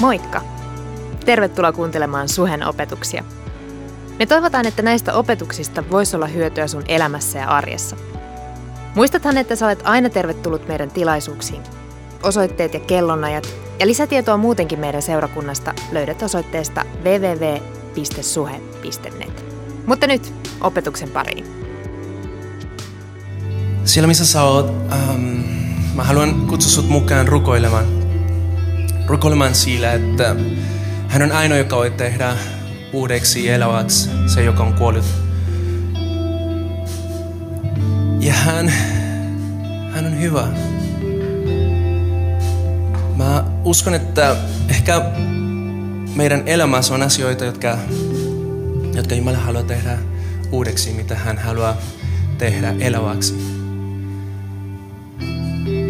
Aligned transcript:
Moikka! 0.00 0.42
Tervetuloa 1.24 1.72
kuuntelemaan 1.72 2.28
Suhen 2.28 2.66
opetuksia. 2.66 3.24
Me 4.18 4.26
toivotaan, 4.26 4.66
että 4.66 4.82
näistä 4.82 5.14
opetuksista 5.14 5.84
voisi 5.90 6.16
olla 6.16 6.26
hyötyä 6.26 6.66
sun 6.66 6.84
elämässä 6.88 7.38
ja 7.38 7.48
arjessa. 7.48 7.96
Muistathan, 8.94 9.38
että 9.38 9.56
sä 9.56 9.66
olet 9.66 9.82
aina 9.84 10.10
tervetullut 10.10 10.68
meidän 10.68 10.90
tilaisuuksiin. 10.90 11.62
Osoitteet 12.22 12.74
ja 12.74 12.80
kellonajat 12.80 13.48
ja 13.78 13.86
lisätietoa 13.86 14.36
muutenkin 14.36 14.80
meidän 14.80 15.02
seurakunnasta 15.02 15.74
löydät 15.92 16.22
osoitteesta 16.22 16.84
www.suhe.net. 17.04 18.24
Mutta 19.86 20.06
nyt 20.06 20.34
opetuksen 20.60 21.10
pariin. 21.10 21.44
Siellä 23.84 24.06
missä 24.06 24.26
sä 24.26 24.42
oot, 24.42 24.66
ähm, 24.92 25.20
mä 25.94 26.04
haluan 26.04 26.46
kutsua 26.46 26.70
sut 26.70 26.88
mukaan 26.88 27.28
rukoilemaan. 27.28 27.97
Rukoilemaan 29.08 29.54
sillä, 29.54 29.92
että 29.92 30.36
hän 31.08 31.22
on 31.22 31.32
ainoa, 31.32 31.58
joka 31.58 31.76
voi 31.76 31.90
tehdä 31.90 32.36
uudeksi 32.92 33.48
eläväksi 33.48 34.10
se, 34.26 34.44
joka 34.44 34.62
on 34.62 34.74
kuollut. 34.74 35.04
Ja 38.20 38.32
hän, 38.32 38.68
hän 39.92 40.06
on 40.06 40.20
hyvä. 40.20 40.48
Mä 43.16 43.44
uskon, 43.64 43.94
että 43.94 44.36
ehkä 44.68 45.02
meidän 46.14 46.42
elämässä 46.46 46.94
on 46.94 47.02
asioita, 47.02 47.44
jotka, 47.44 47.78
jotka 48.94 49.14
Jumala 49.14 49.38
haluaa 49.38 49.62
tehdä 49.62 49.98
uudeksi, 50.52 50.92
mitä 50.92 51.14
hän 51.14 51.38
haluaa 51.38 51.76
tehdä 52.38 52.74
eläväksi. 52.80 53.34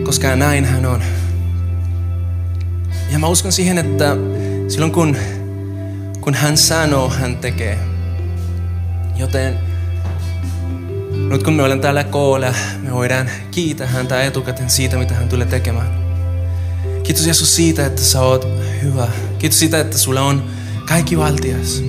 Koska 0.05 0.37
näin 0.37 0.65
hän 0.65 0.87
on. 0.87 1.03
Ja 3.11 3.19
mä 3.19 3.27
uskon 3.27 3.53
siihen, 3.53 3.79
että 3.79 4.17
silloin 4.69 4.93
kun, 4.93 5.16
kun 6.21 6.35
hän 6.35 6.57
sanoo, 6.57 7.10
hän 7.10 7.37
tekee. 7.37 7.79
Joten 9.16 9.59
nyt 11.30 11.43
kun 11.43 11.52
me 11.52 11.63
olemme 11.63 11.82
täällä 11.82 12.05
koolla, 12.05 12.55
me 12.82 12.93
voidaan 12.93 13.30
kiittää 13.51 13.87
häntä 13.87 14.23
etukäteen 14.23 14.71
siitä, 14.71 14.97
mitä 14.97 15.15
hän 15.15 15.29
tulee 15.29 15.47
tekemään. 15.47 15.99
Kiitos 17.02 17.24
Jeesus 17.24 17.57
siitä, 17.57 17.87
että 17.87 18.02
sä 18.02 18.21
oot 18.21 18.49
hyvä. 18.82 19.09
Kiitos 19.38 19.59
siitä, 19.59 19.80
että 19.80 19.99
sulla 19.99 20.23
on 20.23 20.51
kaikki 20.88 21.19
valtias. 21.19 21.82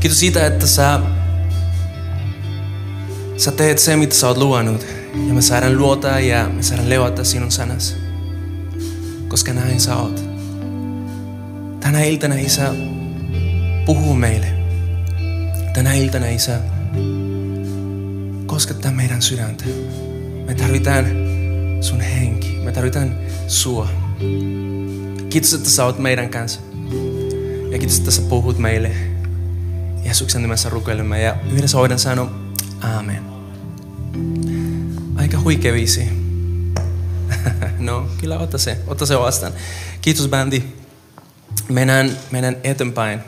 Kiitos 0.00 0.20
siitä, 0.20 0.46
että 0.46 0.66
sä, 0.66 1.00
sä 3.36 3.52
teet 3.52 3.78
se, 3.78 3.96
mitä 3.96 4.14
sä 4.14 4.28
oot 4.28 4.36
luonut. 4.36 4.86
Ja 5.28 5.34
me 5.34 5.42
saadaan 5.42 5.78
luottaa 5.78 6.20
ja 6.20 6.48
me 6.48 6.62
saadaan 6.62 6.90
levata 6.90 7.24
sinun 7.24 7.50
sanas. 7.50 8.03
Koska 9.34 9.52
näin 9.52 9.80
sä 9.80 9.96
oot. 9.96 10.24
Tänä 11.80 12.02
iltana 12.02 12.34
Isä 12.34 12.74
puhuu 13.86 14.14
meille. 14.14 14.46
Tänä 15.72 15.94
iltana 15.94 16.26
Isä 16.26 16.60
koskettaa 18.46 18.92
meidän 18.92 19.22
sydäntä. 19.22 19.64
Me 20.46 20.54
tarvitaan 20.54 21.04
sun 21.80 22.00
henki. 22.00 22.58
Me 22.64 22.72
tarvitaan 22.72 23.16
sua. 23.48 23.88
Kiitos, 25.30 25.54
että 25.54 25.70
sä 25.70 25.84
oot 25.84 25.98
meidän 25.98 26.28
kanssa. 26.28 26.60
Ja 27.70 27.78
kiitos, 27.78 27.98
että 27.98 28.10
sä 28.10 28.22
puhut 28.22 28.58
meille. 28.58 28.90
Jeesuksen 30.04 30.42
nimessä 30.42 30.68
rukoilemme 30.68 31.22
ja 31.22 31.36
yhdessä 31.52 31.78
voidaan 31.78 32.00
sanoa 32.00 32.30
Aamen. 32.80 33.22
Aika 35.16 35.40
huikea 35.40 35.72
viisi. 35.72 36.08
no, 37.78 38.08
kyllä 38.20 38.38
ota 38.38 38.58
se, 38.58 38.78
ota 38.86 39.06
se 39.06 39.18
vastaan. 39.18 39.52
Kiitos 40.00 40.28
bändi. 40.28 40.62
Mennään, 41.68 42.18
mennään 42.30 42.56
eteenpäin. 42.64 43.20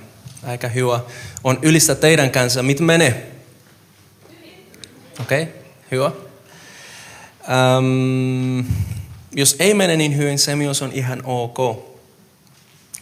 Aika 0.42 0.68
hyvä. 0.68 1.00
On 1.44 1.58
ylistä 1.62 1.94
teidän 1.94 2.30
kanssa. 2.30 2.62
Miten 2.62 2.86
menee? 2.86 3.32
Okei, 5.20 5.42
okay, 5.42 5.54
hyvä. 5.90 6.12
Um, 7.78 8.64
jos 9.32 9.56
ei 9.58 9.74
mene 9.74 9.96
niin 9.96 10.16
hyvin, 10.16 10.38
se 10.38 10.56
myös 10.56 10.82
on 10.82 10.92
ihan 10.92 11.22
ok. 11.24 11.58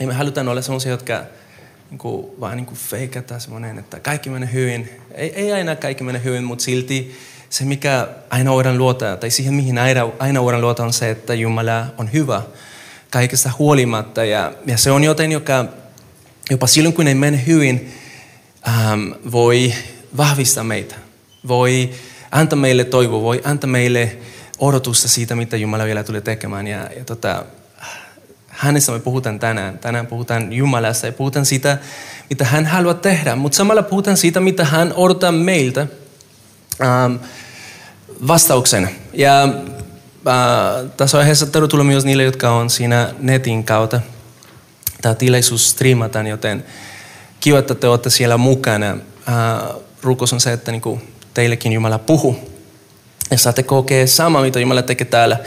Ei 0.01 0.07
me 0.07 0.15
halutaan 0.15 0.49
olla 0.49 0.63
sellaisia, 0.63 0.91
jotka 0.91 1.25
niin 1.91 1.99
kuin, 1.99 2.27
vaan 2.41 2.57
niin 2.57 2.67
feikata 2.75 3.39
semmoinen, 3.39 3.79
että 3.79 4.01
kaikki 4.01 4.31
menee 4.31 4.53
hyvin. 4.53 4.91
Ei, 5.11 5.33
ei 5.35 5.53
aina 5.53 5.77
kaikki 5.77 6.05
mene 6.05 6.25
hyvin, 6.25 6.45
mutta 6.45 6.65
silti 6.65 7.17
se, 7.55 7.65
mikä 7.65 8.09
aina 8.31 8.51
voidaan 8.51 8.79
luota, 8.79 9.17
tai 9.17 9.31
siihen, 9.31 9.55
mihin 9.55 9.79
aina, 9.79 10.09
aina 10.19 10.43
voidaan 10.43 10.63
luota, 10.63 10.83
on 10.83 10.93
se, 10.93 11.11
että 11.11 11.35
Jumala 11.35 11.87
on 11.99 12.13
hyvä 12.13 12.43
kaikesta 13.11 13.51
huolimatta. 13.59 14.25
Ja, 14.25 14.53
ja 14.67 14.77
se 14.79 14.91
on 14.91 15.05
joten, 15.05 15.33
joka 15.33 15.65
jopa 16.51 16.67
silloin, 16.67 16.95
kun 16.95 17.07
ei 17.07 17.15
mene 17.15 17.43
hyvin, 17.47 17.95
ähm, 18.69 19.13
voi 19.33 19.75
vahvistaa 20.17 20.65
meitä. 20.65 20.95
Voi 21.49 21.91
antaa 22.31 22.59
meille 22.59 22.85
toivoa, 22.85 23.23
voi 23.23 23.41
antaa 23.45 23.71
meille 23.71 24.17
odotusta 24.59 25.09
siitä, 25.09 25.37
mitä 25.37 25.57
Jumala 25.57 25.85
vielä 25.85 26.05
tulee 26.05 26.21
tekemään. 26.21 26.67
Ja, 26.67 26.91
ja 26.97 27.05
tota, 27.05 27.45
hänessä 28.49 28.93
me 28.93 28.99
puhutaan 28.99 29.39
tänään. 29.39 29.79
Tänään 29.79 30.07
puhutaan 30.07 30.53
Jumalasta 30.53 31.07
ja 31.07 31.13
puhutaan 31.13 31.47
siitä, 31.47 31.79
mitä 32.31 32.45
hän 32.45 32.67
haluaa 32.67 32.95
tehdä. 32.95 33.37
Mutta 33.37 33.57
samalla 33.57 33.83
puhutaan 33.83 34.17
siitä, 34.17 34.41
mitä 34.41 34.65
hän 34.65 34.93
odottaa 34.97 35.33
meiltä 35.33 35.87
ähm, 36.81 37.15
vastauksen. 38.27 38.91
Ja 39.13 39.43
äh, 39.43 40.91
tässä 40.97 41.19
aiheessa 41.19 41.47
tervetuloa 41.47 41.85
myös 41.85 42.05
niille, 42.05 42.23
jotka 42.23 42.51
on 42.51 42.71
siinä 42.71 43.15
netin 43.19 43.65
kautta. 43.65 44.01
Tämä 45.03 45.15
tilaisuus 45.15 45.71
striimataan, 45.71 46.27
joten 46.27 46.65
kiva, 47.41 47.59
että 47.59 47.75
te 47.75 47.89
olette 47.89 48.11
siellä 48.11 48.37
mukana. 48.37 48.91
Äh, 48.91 49.77
rukous 50.03 50.33
on 50.33 50.41
se, 50.41 50.53
että 50.53 50.73
niinku 50.73 51.01
teillekin 51.35 51.73
Jumala 51.73 51.99
puhuu 51.99 52.51
ja 53.31 53.39
saatte 53.39 53.63
kokea 53.63 54.07
sama, 54.07 54.41
mitä 54.43 54.61
Jumala 54.61 54.83
tekee 54.83 55.07
täällä. 55.07 55.39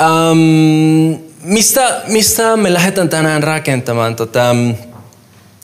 Um, 0.00 1.18
mistä, 1.42 2.02
mistä 2.06 2.56
me 2.56 2.74
lähdetään 2.74 3.08
tänään 3.08 3.42
rakentamaan? 3.42 4.16
Tota, 4.16 4.54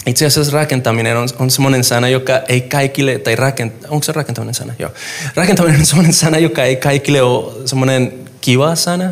itse 0.07 0.27
asiassa 0.27 0.53
rakentaminen 0.53 1.17
on, 1.17 1.29
on 1.39 1.51
semmoinen 1.51 1.85
sana, 1.85 2.09
joka 2.09 2.39
ei 2.49 2.61
kaikille, 2.61 3.19
tai 3.19 3.37
rakent, 3.37 3.73
onko 3.89 4.05
se 4.05 4.13
rakentaminen 4.13 4.55
sana? 4.55 4.73
Joo. 4.79 4.91
Rakentaminen 5.35 5.81
on 5.81 5.87
semmoinen 5.87 6.13
sana, 6.13 6.39
joka 6.39 6.65
ei 6.65 6.77
kaikille 6.77 7.23
ole 7.23 7.53
semmoinen 7.69 8.13
kiva 8.41 8.75
sana. 8.75 9.05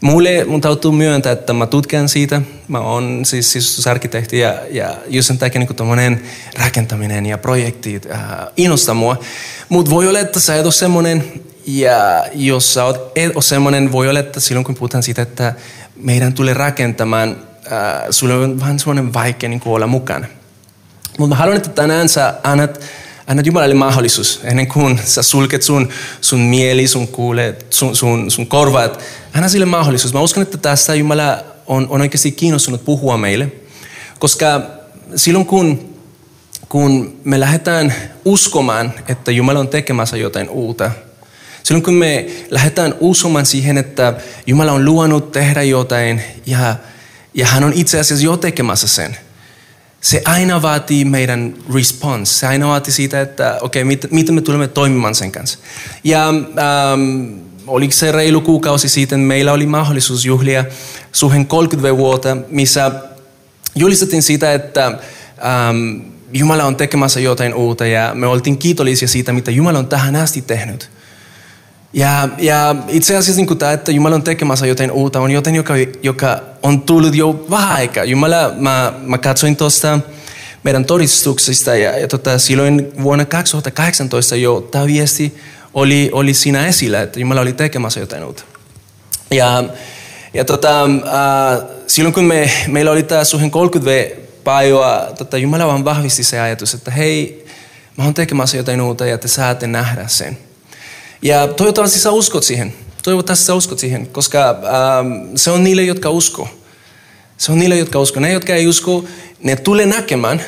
Mulle 0.00 0.44
mun 0.44 0.60
täytyy 0.60 0.90
myöntää, 0.90 1.32
että 1.32 1.52
mä 1.52 1.66
tutkan 1.66 2.08
siitä. 2.08 2.42
Mä 2.68 2.80
oon 2.80 3.24
siis 3.24 3.52
sisustusarkkitehti 3.52 4.38
ja, 4.38 4.54
ja 4.70 4.94
just 5.06 5.28
sen 5.28 5.38
takia 5.38 5.60
niin 5.96 6.22
rakentaminen 6.58 7.26
ja 7.26 7.38
projektit 7.38 8.06
äh, 8.10 8.20
innostaa 8.56 8.94
mua. 8.94 9.16
Mutta 9.68 9.90
voi 9.90 10.08
olla, 10.08 10.18
että 10.18 10.40
sä 10.40 10.56
et 10.56 10.64
ole 10.64 10.72
semmoinen, 10.72 11.24
ja 11.66 12.24
jos 12.34 12.74
sä 12.74 12.84
oot, 12.84 13.12
et 13.16 13.32
ole 13.34 13.42
semmoinen, 13.42 13.92
voi 13.92 14.08
olla, 14.08 14.20
että 14.20 14.40
silloin 14.40 14.64
kun 14.64 14.74
puhutaan 14.74 15.02
siitä, 15.02 15.22
että 15.22 15.54
meidän 15.96 16.32
tulee 16.32 16.54
rakentamaan, 16.54 17.36
äh, 17.72 18.02
sulle 18.10 18.34
on 18.34 18.60
vähän 18.60 18.78
semmoinen 18.78 19.14
vaikea 19.14 19.48
niin 19.48 19.62
olla 19.64 19.86
mukana. 19.86 20.26
Mutta 21.18 21.28
mä 21.28 21.38
haluan, 21.38 21.56
että 21.56 21.68
tänään 21.68 22.08
sä 22.08 22.34
annat, 22.42 22.80
annat 23.26 23.46
Jumalalle 23.46 23.74
mahdollisuus, 23.74 24.40
ennen 24.44 24.66
kuin 24.66 25.00
sä 25.04 25.22
sulket 25.22 25.62
sun, 25.62 25.88
sun 26.20 26.40
mieli, 26.40 26.88
sun 26.88 27.08
kuulet, 27.08 27.66
sun, 27.70 27.96
sun, 27.96 28.30
sun 28.30 28.46
korvat. 28.46 29.00
Anna 29.34 29.48
sille 29.48 29.66
mahdollisuus. 29.66 30.14
Mä 30.14 30.20
uskon, 30.20 30.42
että 30.42 30.58
tästä 30.58 30.94
Jumala 30.94 31.38
on, 31.66 31.86
on 31.90 32.00
oikeasti 32.00 32.32
kiinnostunut 32.32 32.84
puhua 32.84 33.16
meille. 33.16 33.52
Koska 34.18 34.62
silloin 35.16 35.46
kun, 35.46 35.94
kun 36.68 37.20
me 37.24 37.40
lähdetään 37.40 37.94
uskomaan, 38.24 38.92
että 39.08 39.30
Jumala 39.30 39.58
on 39.58 39.68
tekemässä 39.68 40.16
jotain 40.16 40.48
uutta, 40.48 40.90
Silloin 41.62 41.82
kun 41.82 41.94
me 41.94 42.26
lähdetään 42.50 42.94
uskomaan 43.00 43.46
siihen, 43.46 43.78
että 43.78 44.14
Jumala 44.46 44.72
on 44.72 44.84
luonut 44.84 45.32
tehdä 45.32 45.62
jotain 45.62 46.22
ja, 46.46 46.76
ja 47.34 47.46
hän 47.46 47.64
on 47.64 47.72
itse 47.72 48.00
asiassa 48.00 48.24
jo 48.24 48.36
tekemässä 48.36 48.88
sen, 48.88 49.16
se 50.00 50.22
aina 50.24 50.62
vaatii 50.62 51.04
meidän 51.04 51.54
response. 51.74 52.34
Se 52.34 52.46
aina 52.46 52.68
vaatii 52.68 52.92
siitä, 52.92 53.20
että 53.20 53.58
okei, 53.60 53.82
okay, 53.82 54.08
miten 54.10 54.34
me 54.34 54.40
tulemme 54.40 54.68
toimimaan 54.68 55.14
sen 55.14 55.32
kanssa. 55.32 55.58
Ja 56.04 56.28
ähm, 56.28 57.38
oliko 57.66 57.92
se 57.92 58.12
reilu 58.12 58.40
kuukausi 58.40 58.88
sitten, 58.88 59.20
meillä 59.20 59.52
oli 59.52 59.66
mahdollisuus 59.66 60.24
juhlia 60.24 60.64
suhen 61.12 61.46
30 61.46 61.96
vuotta, 61.96 62.36
missä 62.48 62.92
julistettiin 63.74 64.22
sitä, 64.22 64.52
että 64.52 64.86
ähm, 64.86 66.00
Jumala 66.32 66.64
on 66.64 66.76
tekemässä 66.76 67.20
jotain 67.20 67.54
uutta 67.54 67.86
ja 67.86 68.10
me 68.14 68.26
oltiin 68.26 68.58
kiitollisia 68.58 69.08
siitä, 69.08 69.32
mitä 69.32 69.50
Jumala 69.50 69.78
on 69.78 69.86
tähän 69.86 70.16
asti 70.16 70.42
tehnyt. 70.42 70.90
Ja, 71.92 72.28
ja 72.38 72.76
itse 72.88 73.16
asiassa 73.16 73.42
niin 73.42 73.58
tämä, 73.58 73.72
että 73.72 73.92
Jumala 73.92 74.14
on 74.14 74.22
tekemässä 74.22 74.66
jotain 74.66 74.90
uutta, 74.90 75.20
on 75.20 75.30
jotain, 75.30 75.56
joka, 75.56 75.74
joka 76.02 76.40
on 76.62 76.80
tullut 76.80 77.14
jo 77.14 77.46
vähän 77.50 77.76
aikaa. 77.76 78.04
Jumala, 78.04 78.52
mä, 78.56 78.92
mä 79.02 79.18
katsoin 79.18 79.56
tuosta 79.56 80.00
meidän 80.62 80.84
todistuksista 80.84 81.74
ja, 81.76 81.98
ja 81.98 82.08
tota, 82.08 82.38
silloin 82.38 82.92
vuonna 83.02 83.24
2018 83.24 84.36
jo 84.36 84.60
tämä 84.60 84.86
viesti 84.86 85.36
oli, 85.74 86.10
oli 86.12 86.34
siinä 86.34 86.66
esillä, 86.66 87.02
että 87.02 87.20
Jumala 87.20 87.40
oli 87.40 87.52
tekemässä 87.52 88.00
jotain 88.00 88.24
uutta. 88.24 88.44
Ja, 89.30 89.64
Ja 90.34 90.44
tota, 90.44 90.84
äh, 90.84 91.68
silloin 91.86 92.14
kun 92.14 92.24
me, 92.24 92.50
meillä 92.66 92.90
oli 92.90 93.02
tämä 93.02 93.24
suhen 93.24 93.50
30 93.50 94.16
päivää, 94.44 95.12
tota, 95.18 95.38
Jumala 95.38 95.66
vaan 95.66 95.84
vahvisti 95.84 96.24
se 96.24 96.40
ajatus, 96.40 96.74
että 96.74 96.90
hei, 96.90 97.46
mä 97.96 98.04
oon 98.04 98.14
tekemässä 98.14 98.56
jotain 98.56 98.80
uutta 98.80 99.06
ja 99.06 99.18
te 99.18 99.28
saatte 99.28 99.66
nähdä 99.66 100.08
sen. 100.08 100.38
Ja 101.22 101.48
toivottavasti 101.48 101.98
sä 101.98 102.10
uskot 102.10 102.44
siihen. 102.44 102.74
Toivottavasti 103.02 103.44
sä 103.44 103.54
uskot 103.54 103.78
siihen, 103.78 104.06
koska 104.06 104.48
ähm, 104.48 105.36
se 105.36 105.50
on 105.50 105.64
niille, 105.64 105.82
jotka 105.82 106.10
uskoo. 106.10 106.48
Se 107.38 107.52
on 107.52 107.58
niille, 107.58 107.76
jotka 107.76 107.98
uskoo. 107.98 108.20
Ne, 108.20 108.32
jotka 108.32 108.54
ei 108.54 108.68
usko, 108.68 109.04
ne 109.42 109.56
tulee 109.56 109.86
näkemään, 109.86 110.42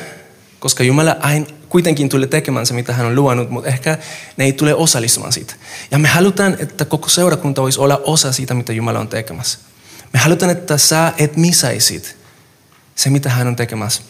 koska 0.59 0.83
Jumala 0.83 1.15
aina 1.19 1.45
kuitenkin 1.69 2.09
tulee 2.09 2.27
tekemään 2.27 2.65
se, 2.65 2.73
mitä 2.73 2.93
hän 2.93 3.05
on 3.05 3.15
luonut, 3.15 3.49
mutta 3.49 3.69
ehkä 3.69 3.97
ne 4.37 4.45
ei 4.45 4.53
tule 4.53 4.75
osallistumaan 4.75 5.33
siitä. 5.33 5.53
Ja 5.91 5.97
me 5.97 6.07
halutaan, 6.07 6.57
että 6.59 6.85
koko 6.85 7.09
seurakunta 7.09 7.61
voisi 7.61 7.79
olla 7.79 8.01
osa 8.05 8.31
siitä, 8.31 8.53
mitä 8.53 8.73
Jumala 8.73 8.99
on 8.99 9.07
tekemässä. 9.07 9.59
Me 10.13 10.19
halutaan, 10.19 10.51
että 10.51 10.77
sä 10.77 11.13
et 11.17 11.37
misäisit 11.37 12.17
se, 12.95 13.09
mitä 13.09 13.29
hän 13.29 13.47
on 13.47 13.55
tekemässä. 13.55 14.01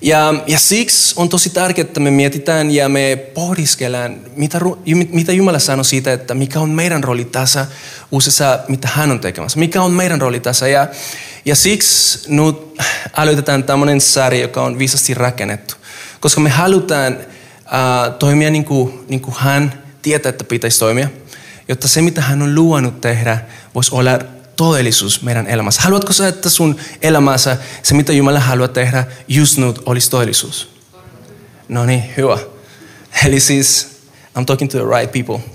Ja, 0.00 0.34
ja 0.46 0.58
siksi 0.58 1.14
on 1.16 1.28
tosi 1.28 1.50
tärkeää, 1.50 1.86
että 1.86 2.00
me 2.00 2.10
mietitään 2.10 2.70
ja 2.70 2.88
me 2.88 3.18
pohdiskellaan, 3.34 4.16
mitä, 4.36 4.60
mitä 5.12 5.32
Jumala 5.32 5.58
sanoo 5.58 5.84
siitä, 5.84 6.12
että 6.12 6.34
mikä 6.34 6.60
on 6.60 6.70
meidän 6.70 7.04
rooli 7.04 7.24
tässä 7.24 7.66
uusissa, 8.10 8.58
mitä 8.68 8.88
hän 8.88 9.10
on 9.10 9.20
tekemässä. 9.20 9.58
Mikä 9.58 9.82
on 9.82 9.90
meidän 9.90 10.20
rooli 10.20 10.40
tässä. 10.40 10.68
Ja, 10.68 10.86
ja 11.44 11.56
siksi 11.56 12.18
nyt 12.28 12.56
aloitetaan 13.12 13.64
tämmöinen 13.64 14.00
sarja, 14.00 14.40
joka 14.40 14.62
on 14.62 14.78
viisasti 14.78 15.14
rakennettu. 15.14 15.74
Koska 16.20 16.40
me 16.40 16.50
halutaan 16.50 17.12
uh, 17.16 18.14
toimia 18.18 18.50
niin 18.50 18.64
kuin, 18.64 19.04
niin 19.08 19.20
kuin 19.20 19.34
hän 19.38 19.82
tietää, 20.02 20.30
että 20.30 20.44
pitäisi 20.44 20.78
toimia. 20.78 21.08
Jotta 21.68 21.88
se, 21.88 22.02
mitä 22.02 22.20
hän 22.20 22.42
on 22.42 22.54
luonut 22.54 23.00
tehdä, 23.00 23.38
voisi 23.74 23.94
olla 23.94 24.18
todellisuus 24.58 25.22
meidän 25.22 25.46
elämässä. 25.46 25.82
Haluatko 25.82 26.12
sä, 26.12 26.28
että 26.28 26.50
sun 26.50 26.76
elämässä 27.02 27.56
se, 27.82 27.94
mitä 27.94 28.12
Jumala 28.12 28.40
haluaa 28.40 28.68
tehdä 28.68 29.04
just 29.28 29.58
nyt, 29.58 29.78
olisi 29.86 30.10
todellisuus? 30.10 30.68
No 31.68 31.86
niin, 31.86 32.04
hyvä. 32.16 32.38
Eli 33.24 33.40
siis, 33.40 33.88
I'm 34.38 34.44
talking 34.44 34.70
to 34.70 34.78
the 34.78 34.98
right 34.98 35.12
people. 35.12 35.50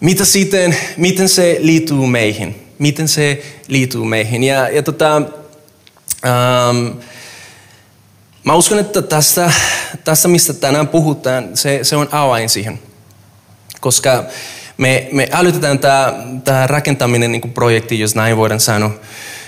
Mitä 0.00 0.24
sitten, 0.24 0.76
miten 0.96 1.28
se 1.28 1.56
liittyy 1.60 2.06
meihin? 2.06 2.68
Miten 2.78 3.08
se 3.08 3.42
liittyy 3.68 4.04
meihin? 4.04 4.42
Ja, 4.42 4.68
ja 4.68 4.82
tota, 4.82 5.16
um, 5.16 7.00
mä 8.44 8.54
uskon, 8.54 8.78
että 8.78 9.02
tässä, 9.02 9.52
tässä 10.04 10.28
mistä 10.28 10.52
tänään 10.52 10.88
puhutaan, 10.88 11.56
se, 11.56 11.78
se 11.82 11.96
on 11.96 12.08
avain 12.12 12.48
siihen. 12.48 12.78
Koska 13.80 14.24
me, 14.82 15.08
me 15.12 15.28
älytetään 15.32 15.78
tämä, 15.78 16.66
rakentaminen 16.66 17.32
niin 17.32 17.40
kuin 17.40 17.52
projekti, 17.52 18.00
jos 18.00 18.14
näin 18.14 18.36
voidaan 18.36 18.60
sanoa. 18.60 18.90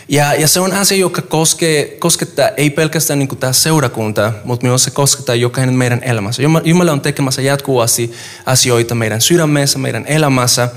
Ja, 0.08 0.34
ja 0.34 0.48
se 0.48 0.60
on 0.60 0.72
asia, 0.72 0.98
joka 0.98 1.22
koskee, 1.22 1.86
koskettaa 1.98 2.48
ei 2.48 2.70
pelkästään 2.70 3.18
niin 3.18 3.36
tämä 3.36 3.52
seurakunta, 3.52 4.32
mutta 4.44 4.66
myös 4.66 4.84
se 4.84 4.90
koskettaa 4.90 5.34
jokainen 5.34 5.74
meidän 5.74 6.02
elämässä. 6.02 6.42
Jumala 6.64 6.92
on 6.92 7.00
tekemässä 7.00 7.42
jatkuvasti 7.42 8.12
asioita 8.46 8.94
meidän 8.94 9.20
sydämessä, 9.20 9.78
meidän 9.78 10.06
elämässä. 10.06 10.68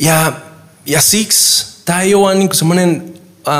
Ja, 0.00 0.32
ja 0.86 1.00
siksi 1.00 1.66
tämä 1.84 2.00
ei 2.00 2.14
ole 2.14 2.34
niin 2.34 2.54
semmoinen 2.54 3.14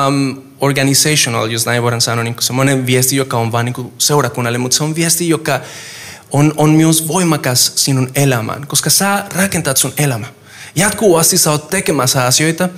um, 0.08 0.42
organizational, 0.60 1.50
jos 1.50 1.66
näin 1.66 1.82
voidaan 1.82 2.00
sanoa, 2.00 2.24
niin 2.24 2.36
semmoinen 2.40 2.86
viesti, 2.86 3.16
joka 3.16 3.36
on 3.36 3.52
vain 3.52 3.64
niin 3.64 3.92
seurakunnalle, 3.98 4.58
mutta 4.58 4.76
se 4.76 4.84
on 4.84 4.94
viesti, 4.94 5.28
joka 5.28 5.60
on, 6.32 6.54
on 6.56 6.70
myös 6.70 7.08
voimakas 7.08 7.72
sinun 7.76 8.10
elämään, 8.14 8.66
koska 8.66 8.90
sä 8.90 9.24
rakentat 9.34 9.76
sun 9.76 9.92
elämä. 9.98 10.26
Jatkuvasti 10.74 11.38
sä 11.38 11.50
oot 11.50 11.70
tekemässä 11.70 12.24
asioita, 12.24 12.68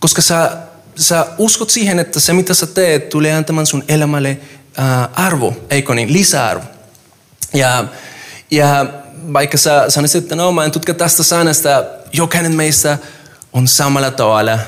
koska 0.00 0.22
sä, 0.22 0.56
sä 0.96 1.26
uskot 1.38 1.70
siihen, 1.70 1.98
että 1.98 2.20
se 2.20 2.32
mitä 2.32 2.54
sä 2.54 2.66
teet 2.66 3.08
tulee 3.08 3.32
antamaan 3.34 3.66
sun 3.66 3.84
elämälle 3.88 4.38
ää, 4.76 5.08
arvo, 5.14 5.56
eikö 5.70 5.94
niin, 5.94 6.12
lisäarvo. 6.12 6.64
Ja, 7.54 7.84
ja 8.50 8.86
vaikka 9.32 9.58
sä 9.58 9.84
sanoisit, 9.90 10.22
että 10.22 10.36
no 10.36 10.52
mä 10.52 10.64
en 10.64 10.70
tutka 10.70 10.94
tästä 10.94 11.22
sanasta, 11.22 11.84
jokainen 12.12 12.52
meistä 12.52 12.98
on 13.52 13.68
samalla 13.68 14.10
tavalla 14.10 14.58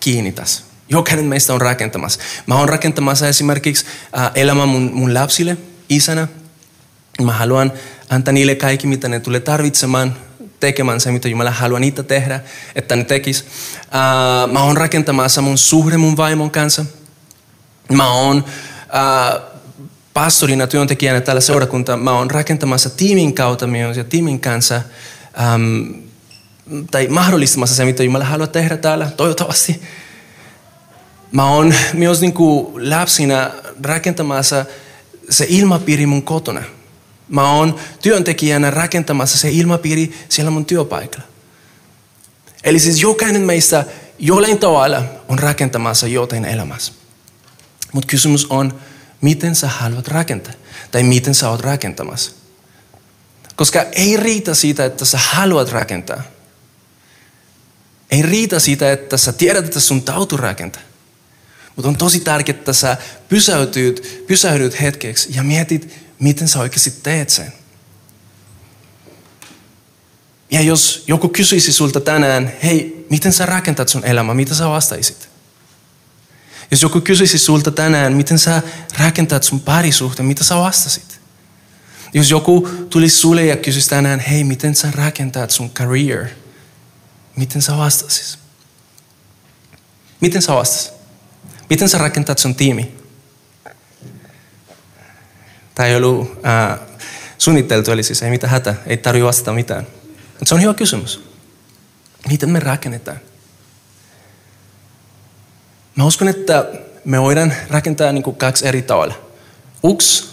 kiinni 0.00 0.32
tässä. 0.32 0.62
Jokainen 0.88 1.24
meistä 1.24 1.54
on 1.54 1.60
rakentamassa. 1.60 2.20
Mä 2.46 2.54
oon 2.54 2.68
rakentamassa 2.68 3.28
esimerkiksi 3.28 3.86
ää, 4.12 4.30
elämä 4.34 4.66
mun, 4.66 4.90
mun 4.94 5.14
lapsille, 5.14 5.56
isänä, 5.88 6.28
Mä 7.22 7.32
haluan 7.32 7.72
antaa 8.10 8.32
niille 8.32 8.54
kaikki, 8.54 8.86
mitä 8.86 9.08
ne 9.08 9.20
tulee 9.20 9.40
tarvitsemaan, 9.40 10.16
tekemään 10.60 11.00
se, 11.00 11.10
mitä 11.10 11.28
Jumala 11.28 11.50
haluaa 11.50 11.80
niitä 11.80 12.02
tehdä, 12.02 12.40
että 12.74 12.96
ne 12.96 13.04
tekis. 13.04 13.40
Uh, 13.40 14.52
mä 14.52 14.62
oon 14.62 14.76
rakentamassa 14.76 15.42
mun 15.42 15.58
suhde 15.58 15.96
mun 15.96 16.16
vaimon 16.16 16.50
kanssa. 16.50 16.84
Mä 17.92 18.12
oon 18.12 18.36
uh, 18.36 19.42
pastorina, 20.14 20.66
työntekijänä 20.66 21.20
täällä 21.20 21.40
seurakunta, 21.40 21.96
mä 21.96 22.12
oon 22.12 22.30
rakentamassa 22.30 22.90
tiimin 22.90 23.34
kautta 23.34 23.66
myös 23.66 23.96
ja 23.96 24.04
tiimin 24.04 24.40
kanssa 24.40 24.82
um, 25.54 25.94
tai 26.90 27.08
mahdollistamassa 27.08 27.74
se, 27.74 27.84
mitä 27.84 28.02
Jumala 28.02 28.24
haluaa 28.24 28.46
tehdä 28.46 28.76
täällä, 28.76 29.10
toivottavasti. 29.16 29.82
Mä 31.32 31.50
oon 31.50 31.74
myös 31.92 32.20
niin 32.20 32.32
kuin 32.32 32.90
lapsina 32.90 33.50
rakentamassa 33.82 34.64
se 35.30 35.46
ilmapiiri 35.48 36.06
mun 36.06 36.22
kotona– 36.22 36.62
Mä 37.28 37.52
oon 37.52 37.80
työntekijänä 38.02 38.70
rakentamassa 38.70 39.38
se 39.38 39.50
ilmapiiri 39.50 40.26
siellä 40.28 40.50
mun 40.50 40.64
työpaikalla. 40.64 41.26
Eli 42.64 42.78
siis 42.78 43.02
jokainen 43.02 43.42
meistä 43.42 43.84
jollain 44.18 44.58
tavalla 44.58 45.02
on 45.28 45.38
rakentamassa 45.38 46.06
jotain 46.06 46.44
elämässä. 46.44 46.92
Mutta 47.92 48.06
kysymys 48.06 48.46
on, 48.50 48.80
miten 49.20 49.54
sä 49.54 49.68
haluat 49.68 50.08
rakentaa? 50.08 50.52
Tai 50.90 51.02
miten 51.02 51.34
sä 51.34 51.50
oot 51.50 51.60
rakentamassa? 51.60 52.30
Koska 53.56 53.82
ei 53.92 54.16
riitä 54.16 54.54
siitä, 54.54 54.84
että 54.84 55.04
sä 55.04 55.18
haluat 55.18 55.72
rakentaa. 55.72 56.22
Ei 58.10 58.22
riitä 58.22 58.58
siitä, 58.58 58.92
että 58.92 59.16
sä 59.16 59.32
tiedät, 59.32 59.64
että 59.64 59.80
sun 59.80 60.02
tautu 60.02 60.36
rakentaa. 60.36 60.82
Mutta 61.76 61.88
on 61.88 61.96
tosi 61.96 62.20
tärkeää, 62.20 62.58
että 62.58 62.72
sä 62.72 62.96
pysäytyt, 63.28 64.24
pysähdyt 64.26 64.80
hetkeksi 64.80 65.28
ja 65.32 65.42
mietit, 65.42 66.07
miten 66.20 66.48
sä 66.48 66.58
oikeasti 66.58 66.90
teet 66.90 67.30
sen. 67.30 67.52
Ja 70.50 70.60
jos 70.60 71.04
joku 71.06 71.28
kysyisi 71.28 71.72
sulta 71.72 72.00
tänään, 72.00 72.52
hei, 72.62 73.06
miten 73.10 73.32
sä 73.32 73.46
rakentat 73.46 73.88
sun 73.88 74.04
elämä, 74.04 74.34
mitä 74.34 74.54
sä 74.54 74.68
vastaisit? 74.68 75.28
Jos 76.70 76.82
joku 76.82 77.00
kysyisi 77.00 77.38
sulta 77.38 77.70
tänään, 77.70 78.12
miten 78.12 78.38
sä 78.38 78.62
rakentat 78.98 79.42
sun 79.42 79.60
parisuhteen, 79.60 80.26
mitä 80.26 80.44
sä 80.44 80.56
vastasit? 80.56 81.20
Jos 82.14 82.30
joku 82.30 82.68
tulisi 82.90 83.16
sulle 83.16 83.46
ja 83.46 83.56
kysyisi 83.56 83.88
tänään, 83.88 84.20
hei, 84.20 84.44
miten 84.44 84.74
sä 84.74 84.90
rakentat 84.90 85.50
sun 85.50 85.70
career, 85.70 86.26
miten 87.36 87.62
sä 87.62 87.76
vastasit? 87.76 88.38
Miten 90.20 90.42
sä 90.42 90.54
vastasit? 90.54 90.92
Miten 91.70 91.88
sä 91.88 91.98
rakentat 91.98 92.38
sun 92.38 92.54
tiimi? 92.54 92.97
Tämä 95.78 95.86
ei 95.86 95.96
ollut 95.96 96.40
äh, 96.46 96.78
suunniteltu, 97.38 97.90
eli 97.90 98.02
siis 98.02 98.22
ei 98.22 98.30
mitään 98.30 98.50
hätä, 98.50 98.74
ei 98.86 98.96
tarvitse 98.96 99.26
vastata 99.26 99.52
mitään. 99.52 99.86
Mutta 100.28 100.44
se 100.44 100.54
on 100.54 100.62
hyvä 100.62 100.74
kysymys. 100.74 101.24
Miten 102.28 102.50
me 102.50 102.60
rakennetaan? 102.60 103.18
Mä 105.96 106.04
uskon, 106.04 106.28
että 106.28 106.66
me 107.04 107.20
voidaan 107.20 107.52
rakentaa 107.70 108.12
niin 108.12 108.36
kaksi 108.36 108.66
eri 108.66 108.82
tavalla. 108.82 109.14
Yksi 109.92 110.28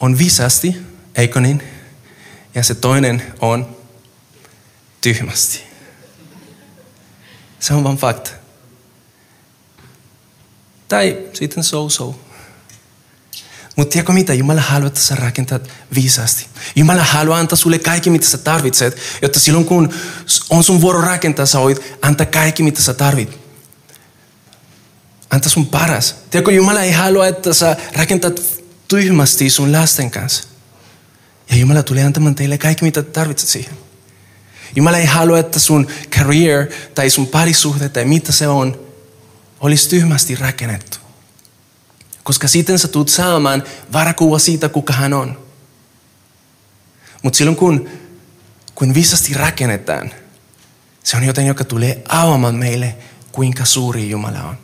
on 0.00 0.18
viisasti, 0.18 0.76
eikö 1.14 1.40
niin? 1.40 1.62
Ja 2.54 2.62
se 2.62 2.74
toinen 2.74 3.22
on 3.40 3.76
tyhmästi. 5.00 5.62
Se 7.60 7.74
on 7.74 7.84
vain 7.84 7.96
fakta. 7.96 8.30
Tai 10.88 11.18
sitten 11.32 11.64
so-so. 11.64 12.25
Mutta 13.76 13.92
tiedätkö 13.92 14.12
mitä? 14.12 14.34
Jumala 14.34 14.60
haluaa, 14.60 14.86
että 14.86 15.00
sä 15.00 15.14
rakentat 15.14 15.68
viisaasti. 15.94 16.46
Jumala 16.76 17.04
haluaa 17.04 17.38
antaa 17.38 17.56
sulle 17.56 17.78
kaikki, 17.78 18.10
mitä 18.10 18.26
sä 18.26 18.38
tarvitset, 18.38 18.96
jotta 19.22 19.40
silloin 19.40 19.64
kun 19.64 19.94
on 20.50 20.64
sun 20.64 20.80
vuoro 20.80 21.00
rakentaa, 21.00 21.46
sä 21.46 21.60
voit 21.60 21.98
antaa 22.02 22.26
kaikki, 22.26 22.62
mitä 22.62 22.82
sä 22.82 22.94
tarvit. 22.94 23.38
Anta 25.30 25.48
sun 25.48 25.66
paras. 25.66 26.14
Tiedätkö, 26.30 26.52
Jumala 26.52 26.82
ei 26.82 26.92
halua, 26.92 27.26
että 27.26 27.54
sä 27.54 27.76
rakentat 27.92 28.42
tyhmästi 28.88 29.50
sun 29.50 29.72
lasten 29.72 30.10
kanssa. 30.10 30.44
Ja 31.50 31.56
Jumala 31.56 31.82
tulee 31.82 32.04
antamaan 32.04 32.34
teille 32.34 32.58
kaikki, 32.58 32.84
mitä 32.84 33.02
tarvitset 33.02 33.48
siihen. 33.48 33.72
Jumala 34.76 34.98
ei 34.98 35.06
halua, 35.06 35.38
että 35.38 35.58
sun 35.58 35.86
career 36.10 36.66
tai 36.94 37.10
sun 37.10 37.26
parisuhde 37.26 37.88
tai 37.88 38.04
mitä 38.04 38.32
se 38.32 38.48
on, 38.48 38.80
olisi 39.60 39.88
tyhmästi 39.88 40.34
rakennettu. 40.34 41.05
Koska 42.26 42.48
sitten 42.48 42.78
sä 42.78 42.88
tulet 42.88 43.08
saamaan 43.08 43.62
varakuva 43.92 44.38
siitä, 44.38 44.68
kuka 44.68 44.92
hän 44.92 45.12
on. 45.12 45.38
Mutta 47.22 47.36
silloin 47.36 47.56
kun, 47.56 47.88
kun 48.74 48.94
viisasti 48.94 49.34
rakennetaan, 49.34 50.10
Se 51.02 51.16
on 51.16 51.24
jotain, 51.24 51.46
joka 51.46 51.64
tulee 51.64 52.02
avaamaan 52.08 52.54
meille, 52.54 52.96
kuinka 53.32 53.64
suuri 53.64 54.10
Jumala 54.10 54.42
on. 54.42 54.58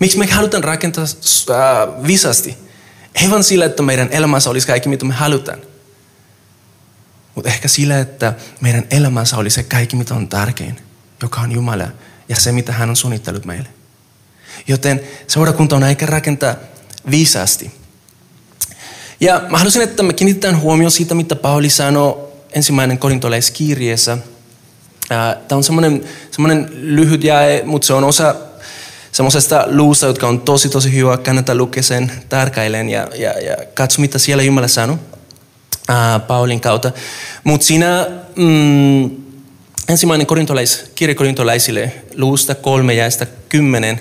Miksi 0.00 0.18
me 0.18 0.26
halutaan 0.26 0.64
rakentaa 0.64 1.04
äh, 1.04 2.06
visasti? 2.06 2.56
Ei 3.14 3.30
vaan 3.30 3.44
sillä, 3.44 3.64
että 3.64 3.82
meidän 3.82 4.08
elämässä 4.10 4.50
olisi 4.50 4.66
kaikki, 4.66 4.88
mitä 4.88 5.04
me 5.04 5.14
halutaan. 5.14 5.58
Mutta 7.34 7.50
ehkä 7.50 7.68
sillä, 7.68 7.98
että 7.98 8.34
meidän 8.60 8.84
elämässä 8.90 9.36
olisi 9.36 9.54
se 9.54 9.62
kaikki, 9.62 9.96
mitä 9.96 10.14
on 10.14 10.28
tärkein, 10.28 10.76
joka 11.22 11.40
on 11.40 11.52
Jumala 11.52 11.88
ja 12.28 12.36
se, 12.36 12.52
mitä 12.52 12.72
hän 12.72 12.90
on 12.90 12.96
suunnitellut 12.96 13.44
meille. 13.44 13.68
Joten 14.66 15.00
seurakunta 15.26 15.76
on 15.76 15.82
aika 15.82 16.06
rakentaa 16.06 16.54
viisaasti. 17.10 17.70
Ja 19.20 19.42
mä 19.50 19.58
haluaisin, 19.58 19.82
että 19.82 20.02
me 20.02 20.12
kiinnitetään 20.12 20.60
huomioon 20.60 20.90
siitä, 20.90 21.14
mitä 21.14 21.36
Pauli 21.36 21.70
sanoo 21.70 22.32
ensimmäinen 22.52 22.98
korintolaiskirjeessä. 22.98 24.18
Tämä 25.08 25.36
on 25.52 25.64
semmoinen, 25.64 26.04
semmoinen 26.30 26.70
lyhyt 26.72 27.24
jae, 27.24 27.62
mutta 27.64 27.86
se 27.86 27.92
on 27.92 28.04
osa 28.04 28.34
semmoisesta 29.12 29.64
luusta, 29.66 30.06
jotka 30.06 30.28
on 30.28 30.40
tosi 30.40 30.68
tosi 30.68 30.94
hyvä. 30.94 31.16
Kannattaa 31.16 31.54
lukea 31.54 31.82
sen 31.82 32.12
tarkailen 32.28 32.88
ja, 32.88 33.08
ja, 33.14 33.30
ja 33.40 33.56
katso, 33.74 34.00
mitä 34.00 34.18
siellä 34.18 34.42
Jumala 34.42 34.68
sanoo 34.68 34.98
ää, 35.88 36.18
Paulin 36.18 36.60
kautta. 36.60 36.92
Mutta 37.44 37.66
siinä 37.66 38.06
mm, 38.36 39.10
ensimmäinen 39.88 40.26
korintolais, 40.26 40.84
kirja 40.94 41.14
korintolaisille 41.14 41.92
luusta 42.16 42.54
kolme 42.54 42.94
ja 42.94 43.06
kymmenen 43.48 44.00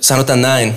sanotaan 0.00 0.42
näin. 0.42 0.74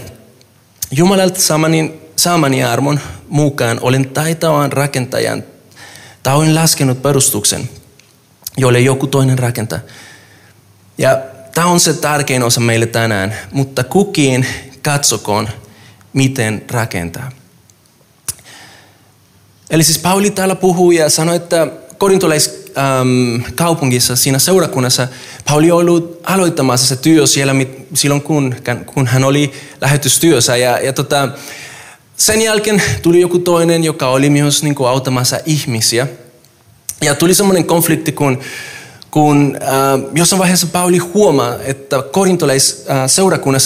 Jumalalta 0.91 1.41
saamani, 1.41 2.01
saamani 2.15 2.63
armon 2.63 2.99
mukaan 3.27 3.79
olen 3.81 4.09
taitavan 4.09 4.71
rakentajan. 4.71 5.43
Tauin 6.23 6.55
laskenut 6.55 7.01
perustuksen, 7.01 7.69
jolle 8.57 8.79
joku 8.79 9.07
toinen 9.07 9.39
rakentaa. 9.39 9.79
Ja 10.97 11.21
tämä 11.53 11.67
on 11.67 11.79
se 11.79 11.93
tärkein 11.93 12.43
osa 12.43 12.61
meille 12.61 12.85
tänään, 12.85 13.35
mutta 13.51 13.83
kukin 13.83 14.45
katsokoon, 14.81 15.49
miten 16.13 16.65
rakentaa. 16.71 17.31
Eli 19.69 19.83
siis 19.83 19.99
Pauli 19.99 20.31
täällä 20.31 20.55
puhuu 20.55 20.91
ja 20.91 21.09
sanoi, 21.09 21.35
että 21.35 21.67
korintolaiskaupungissa, 22.75 24.13
ähm, 24.13 24.19
siinä 24.19 24.39
seurakunnassa, 24.39 25.07
Pauli 25.49 25.71
oli 25.71 25.71
ollut 25.71 26.19
aloittamassa 26.23 26.87
se 26.87 26.95
työ 26.95 27.27
siellä 27.27 27.55
silloin, 27.93 28.21
kun, 28.21 28.55
kun 28.85 29.07
hän 29.07 29.23
oli 29.23 29.51
lähetystyössä. 29.81 30.57
Ja, 30.57 30.79
ja 30.79 30.93
tota, 30.93 31.29
sen 32.17 32.41
jälkeen 32.41 32.81
tuli 33.01 33.21
joku 33.21 33.39
toinen, 33.39 33.83
joka 33.83 34.07
oli 34.07 34.29
myös 34.29 34.63
niin 34.63 34.75
kuin, 34.75 34.89
auttamassa 34.89 35.39
ihmisiä. 35.45 36.07
Ja 37.01 37.15
tuli 37.15 37.33
semmoinen 37.33 37.65
konflikti, 37.65 38.11
kun, 38.11 38.39
kun 39.11 39.57
äh, 39.61 39.69
jossain 40.15 40.39
vaiheessa 40.39 40.67
Pauli 40.67 40.97
huomaa, 40.97 41.55
että 41.63 42.01
korintolais 42.11 42.85
äh, 42.89 42.97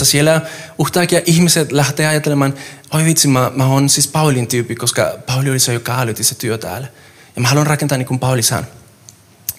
siellä 0.05 0.41
yhtäkkiä 0.85 1.21
ihmiset 1.25 1.71
lähtee 1.71 2.07
ajattelemaan, 2.07 2.53
oi 2.93 3.05
vitsi, 3.05 3.27
mä, 3.27 3.51
mä 3.55 3.67
oon 3.67 3.89
siis 3.89 4.07
Paulin 4.07 4.47
tyyppi, 4.47 4.75
koska 4.75 5.13
Pauli 5.25 5.49
oli 5.49 5.59
se, 5.59 5.73
joka 5.73 5.95
aloitti 5.95 6.23
se 6.23 6.35
työ 6.35 6.57
täällä. 6.57 6.87
Ja 7.35 7.41
mä 7.41 7.47
haluan 7.47 7.67
rakentaa 7.67 7.97
niin 7.97 8.05
kuin 8.05 8.19
Pauli 8.19 8.41
sanoi. 8.43 8.63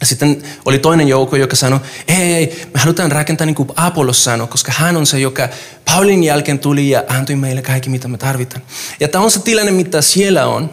Ja 0.04 0.08
sitten 0.08 0.42
oli 0.64 0.78
toinen 0.78 1.08
joukko, 1.08 1.36
joka 1.36 1.56
sanoi, 1.56 1.80
ei, 2.08 2.34
ei, 2.34 2.66
me 2.74 2.80
halutaan 2.80 3.12
rakentaa 3.12 3.46
niin 3.46 3.54
kuin 3.54 3.68
Apollos 3.76 4.24
sanoi, 4.24 4.46
koska 4.46 4.72
hän 4.76 4.96
on 4.96 5.06
se, 5.06 5.18
joka 5.18 5.48
Paulin 5.84 6.24
jälkeen 6.24 6.58
tuli 6.58 6.90
ja 6.90 7.04
antoi 7.08 7.36
meille 7.36 7.62
kaikki, 7.62 7.90
mitä 7.90 8.08
me 8.08 8.18
tarvitaan. 8.18 8.62
Ja 9.00 9.08
tämä 9.08 9.24
on 9.24 9.30
se 9.30 9.40
tilanne, 9.40 9.72
mitä 9.72 10.02
siellä 10.02 10.46
on, 10.46 10.70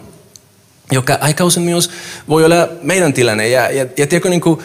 joka 0.90 1.18
aika 1.20 1.44
usein 1.44 1.64
myös 1.64 1.90
voi 2.28 2.44
olla 2.44 2.68
meidän 2.82 3.12
tilanne. 3.12 3.48
Ja, 3.48 3.70
ja, 3.70 3.86
ja 3.96 4.06
tiedätkö, 4.06 4.28
niin 4.28 4.40
kuin, 4.40 4.60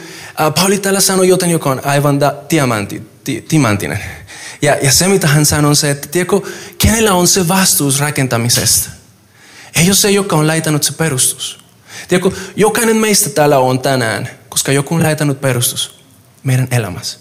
Pauli 0.55 0.79
täällä 0.79 1.01
sanoi 1.01 1.27
jotain, 1.27 1.51
joka 1.51 1.69
on 1.69 1.86
aivan 1.86 2.19
da, 2.19 2.33
diamanti, 2.50 3.01
ti, 3.24 3.45
timantinen. 3.47 4.00
Ja, 4.62 4.77
ja 4.81 4.91
se, 4.91 5.07
mitä 5.07 5.27
hän 5.27 5.45
sanoi, 5.45 5.69
on 5.69 5.75
se, 5.75 5.91
että 5.91 6.07
tiedätkö, 6.07 6.41
kenellä 6.77 7.13
on 7.13 7.27
se 7.27 7.47
vastuus 7.47 8.00
rakentamisesta? 8.00 8.89
Ei 9.75 9.88
ole 9.88 9.95
se, 9.95 10.12
joka 10.12 10.36
on 10.36 10.47
laitanut 10.47 10.83
se 10.83 10.93
perustus. 10.93 11.59
Tiedätkö, 12.07 12.39
jokainen 12.55 12.97
meistä 12.97 13.29
täällä 13.29 13.59
on 13.59 13.79
tänään, 13.79 14.29
koska 14.58 14.72
joku 14.72 14.96
on 14.96 15.04
laitanut 15.04 15.42
perustus 15.42 16.00
meidän 16.44 16.68
elämässä. 16.72 17.20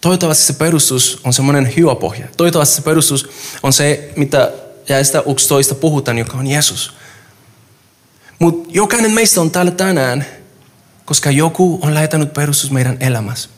Toivottavasti 0.00 0.44
se 0.44 0.52
perustus 0.52 1.20
on 1.24 1.32
semmoinen 1.32 1.72
hyvä 1.76 1.94
pohja. 1.94 2.26
Toivottavasti 2.36 2.76
se 2.76 2.82
perustus 2.82 3.30
on 3.62 3.72
se, 3.72 4.10
mitä 4.16 4.52
sitä 5.02 5.22
11 5.26 5.74
puhutaan, 5.74 6.18
joka 6.18 6.38
on 6.38 6.46
Jeesus. 6.46 6.92
Mutta 8.38 8.68
jokainen 8.72 9.10
meistä 9.10 9.40
on 9.40 9.50
täällä 9.50 9.70
tänään, 9.70 10.26
koska 11.04 11.30
joku 11.30 11.78
on 11.82 11.94
laitanut 11.94 12.32
perustus 12.32 12.70
meidän 12.70 12.96
elämässä. 13.00 13.48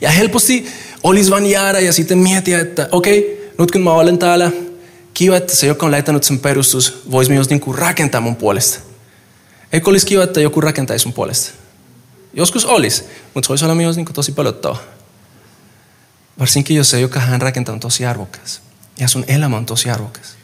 Ja 0.00 0.10
helposti 0.10 0.72
olisi 1.02 1.30
vain 1.30 1.46
jäädä 1.46 1.80
ja 1.80 1.92
sitten 1.92 2.18
miettiä, 2.18 2.60
että 2.60 2.88
okei, 2.92 3.18
okay, 3.18 3.54
nyt 3.58 3.70
kun 3.70 3.80
mä 3.80 3.92
olen 3.92 4.18
täällä, 4.18 4.50
kiva, 5.14 5.36
että 5.36 5.56
se, 5.56 5.66
joka 5.66 5.86
on 5.86 5.92
laittanut 5.92 6.24
sen 6.24 6.38
perustus, 6.38 7.02
voisi 7.10 7.32
myös 7.32 7.50
niin 7.50 7.60
kuin 7.60 7.78
rakentaa 7.78 8.20
mun 8.20 8.36
puolesta. 8.36 8.80
Eikö 9.72 9.90
olisi 9.90 10.06
kiva, 10.06 10.22
että 10.22 10.40
joku 10.40 10.60
rakentaisi 10.60 11.06
mun 11.06 11.14
puolesta? 11.14 11.59
Joskus 12.32 12.64
olisi, 12.64 13.04
mutta 13.34 13.46
se 13.46 13.52
olisi 13.52 13.64
olla 13.64 13.74
myös 13.74 13.96
niin 13.96 14.06
kuin 14.06 14.14
tosi 14.14 14.32
pelottava. 14.32 14.78
Varsinkin 16.38 16.76
jos 16.76 16.90
se, 16.90 17.00
joka 17.00 17.20
hän 17.20 17.42
rakentaa, 17.42 17.72
on 17.72 17.80
tosi 17.80 18.06
arvokas. 18.06 18.62
Ja 18.98 19.08
sun 19.08 19.24
elämä 19.28 19.56
on 19.56 19.66
tosi 19.66 19.90
arvokas. 19.90 20.36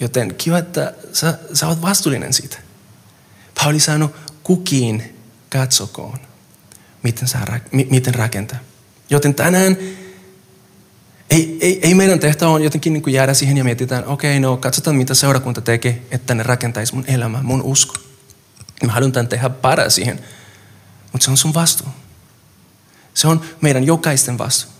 Joten 0.00 0.34
kiva, 0.34 0.58
että 0.58 0.94
sä, 1.12 1.38
sä 1.52 1.68
oot 1.68 1.82
vastuullinen 1.82 2.32
siitä. 2.32 2.58
Pauli 3.62 3.80
sanoi, 3.80 4.08
kukin 4.42 5.18
katsokoon, 5.50 6.18
miten, 7.02 7.28
sä, 7.28 7.38
miten 7.72 8.14
rakentaa. 8.14 8.58
Joten 9.10 9.34
tänään 9.34 9.76
ei, 11.30 11.58
ei, 11.60 11.80
ei 11.82 11.94
meidän 11.94 12.18
tehtävä 12.18 12.50
on 12.50 12.62
jotenkin 12.62 12.92
niin 12.92 13.02
kuin 13.02 13.14
jäädä 13.14 13.34
siihen 13.34 13.56
ja 13.56 13.64
mietitään, 13.64 14.06
okei, 14.06 14.30
okay, 14.30 14.40
no 14.40 14.56
katsotaan 14.56 14.96
mitä 14.96 15.14
seurakunta 15.14 15.60
tekee, 15.60 16.02
että 16.10 16.34
ne 16.34 16.42
rakentaisi 16.42 16.94
mun 16.94 17.04
elämä, 17.06 17.42
mun 17.42 17.62
usko. 17.62 17.94
Mä 18.86 18.92
haluan 18.92 19.28
tehdä 19.28 19.48
paras 19.50 19.94
siihen, 19.94 20.20
mutta 21.12 21.24
se 21.24 21.30
on 21.30 21.36
sun 21.36 21.54
vastuu. 21.54 21.88
Se 23.14 23.28
on 23.28 23.40
meidän 23.60 23.84
jokaisten 23.84 24.38
vastuu. 24.38 24.72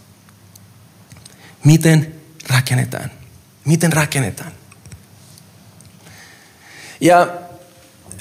Miten 1.65 2.15
rakennetaan? 2.49 3.11
Miten 3.65 3.93
rakennetaan? 3.93 4.53
Ja, 7.01 7.27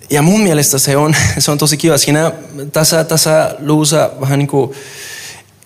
ja 0.09 0.21
mun 0.21 0.41
mielestä 0.41 0.77
se 0.77 0.97
on, 0.97 1.15
se 1.39 1.51
on 1.51 1.57
tosi 1.57 1.77
kiva. 1.77 1.97
Siinä 1.97 2.31
tässä, 2.73 3.03
tässä 3.03 3.55
luussa 3.59 4.11
vähän 4.21 4.39
niin 4.39 4.47
kuin, 4.47 4.75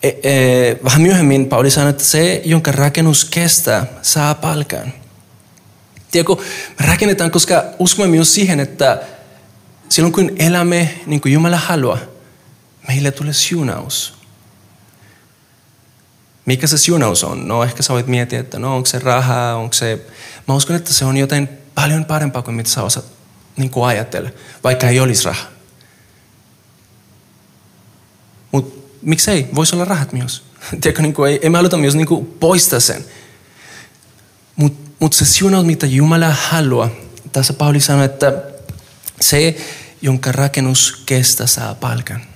e, 0.02 0.08
e, 0.08 0.76
vähän 0.84 1.02
myöhemmin 1.02 1.46
Pauli 1.46 1.70
sanoi, 1.70 1.90
että 1.90 2.04
se, 2.04 2.42
jonka 2.44 2.72
rakennus 2.72 3.24
kestää, 3.24 3.86
saa 4.02 4.34
palkan. 4.34 4.92
Tiedätkö, 6.10 6.34
me 6.78 6.86
rakennetaan, 6.86 7.30
koska 7.30 7.64
uskomme 7.78 8.10
myös 8.10 8.34
siihen, 8.34 8.60
että 8.60 9.02
silloin 9.88 10.12
kun 10.12 10.30
elämme 10.38 10.94
niin 11.06 11.20
kuin 11.20 11.32
Jumala 11.32 11.56
haluaa, 11.56 11.98
meille 12.88 13.10
tulee 13.10 13.32
siunaus. 13.32 14.14
Mikä 16.46 16.66
se 16.66 16.78
siunaus 16.78 17.24
on? 17.24 17.48
No 17.48 17.64
ehkä 17.64 17.82
sä 17.82 17.92
voit 17.92 18.06
miettiä, 18.06 18.40
että 18.40 18.58
no 18.58 18.76
onko 18.76 18.86
se 18.86 18.98
rahaa, 18.98 19.56
onko 19.56 19.72
se... 19.72 20.06
Mä 20.48 20.54
uskon, 20.54 20.76
että 20.76 20.92
se 20.92 21.04
on 21.04 21.16
jotain 21.16 21.48
paljon 21.74 22.04
parempaa 22.04 22.42
kuin 22.42 22.54
mitä 22.54 22.70
sä 22.70 22.82
osaat 22.82 23.06
niin 23.56 23.70
kuin 23.70 23.86
ajatella, 23.86 24.30
vaikka 24.64 24.88
ei 24.88 25.00
olisi 25.00 25.24
rahaa. 25.24 25.50
Mutta 28.52 28.80
miksei, 29.02 29.48
voisi 29.54 29.74
olla 29.74 29.84
rahat 29.84 30.12
myös. 30.12 30.42
Tiedätkö, 30.80 31.02
niin 31.02 31.14
kuin, 31.14 31.30
ei, 31.30 31.38
ei 31.42 31.50
me 31.50 31.58
haluta 31.58 31.76
myös 31.76 31.94
niin 31.94 32.06
kuin 32.06 32.26
poistaa 32.26 32.80
sen. 32.80 33.04
Mutta 34.56 34.90
mut 35.00 35.12
se 35.12 35.24
siunaus, 35.24 35.66
mitä 35.66 35.86
Jumala 35.86 36.30
haluaa, 36.30 36.90
tässä 37.32 37.52
Pauli 37.52 37.80
sanoi, 37.80 38.04
että 38.04 38.42
se, 39.20 39.56
jonka 40.02 40.32
rakennus 40.32 41.02
kestä, 41.06 41.46
saa 41.46 41.74
palkan. 41.74 42.33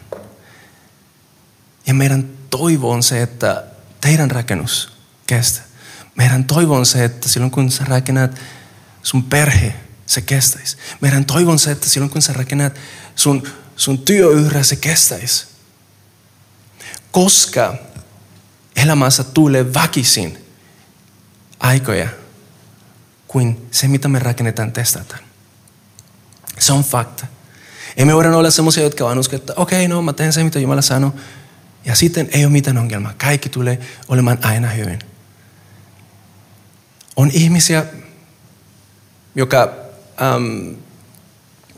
Ja 1.88 1.95
meidän 1.95 2.28
toivo 2.50 2.90
on 2.90 3.02
se, 3.02 3.23
että 3.23 3.64
teidän 4.00 4.30
rakennus 4.30 4.92
kestä. 5.26 5.61
Meidän 6.16 6.45
toivo 6.45 6.76
on 6.76 6.87
se, 6.87 7.04
että 7.04 7.28
silloin 7.28 7.50
kun 7.50 7.71
sä 7.71 7.85
rakennat 7.85 8.40
sun 9.02 9.25
perhe, 9.25 9.75
se 10.07 10.21
kestäisi. 10.21 10.76
Meidän 11.00 11.25
toivon 11.25 11.59
se, 11.59 11.71
että 11.71 11.88
silloin 11.88 12.11
kun 12.11 12.23
sä 12.23 12.33
rakennat 12.33 12.73
sun, 13.16 13.49
sun 13.76 13.99
työyhrä, 13.99 14.62
se 14.62 14.76
kestäisi. 14.76 15.47
Koska 17.11 17.75
elämässä 18.76 19.25
tulee 19.25 19.75
väkisin 19.75 20.38
aikoja, 21.61 22.09
kuin 23.28 23.68
se, 23.71 23.88
mitä 23.88 24.09
me 24.09 24.18
rakennetaan, 24.18 24.73
testataan. 24.73 25.21
Se 26.59 26.73
on 26.73 26.85
fakta. 26.85 27.26
Emme 27.97 28.14
voida 28.14 28.37
olla 28.37 28.50
sellaisia, 28.50 28.83
jotka 28.83 29.04
vaan 29.04 29.18
uskovat, 29.18 29.42
että 29.42 29.52
okei, 29.57 29.87
okay, 29.87 29.88
no 29.88 30.02
mä 30.02 30.12
teen 30.12 30.33
se, 30.33 30.45
mitä 30.45 30.59
Jumala 30.59 30.83
sanoo. 30.83 31.14
Ja 31.88 31.95
sitten 31.95 32.28
ei 32.33 32.45
ole 32.45 32.52
mitään 32.52 32.78
ongelmaa. 32.78 33.14
Kaikki 33.18 33.49
tulee 33.49 33.78
olemaan 34.09 34.38
aina 34.42 34.68
hyvin. 34.68 34.99
On 37.16 37.30
ihmisiä, 37.30 37.87
joka, 39.35 39.75
ähm, 40.23 40.75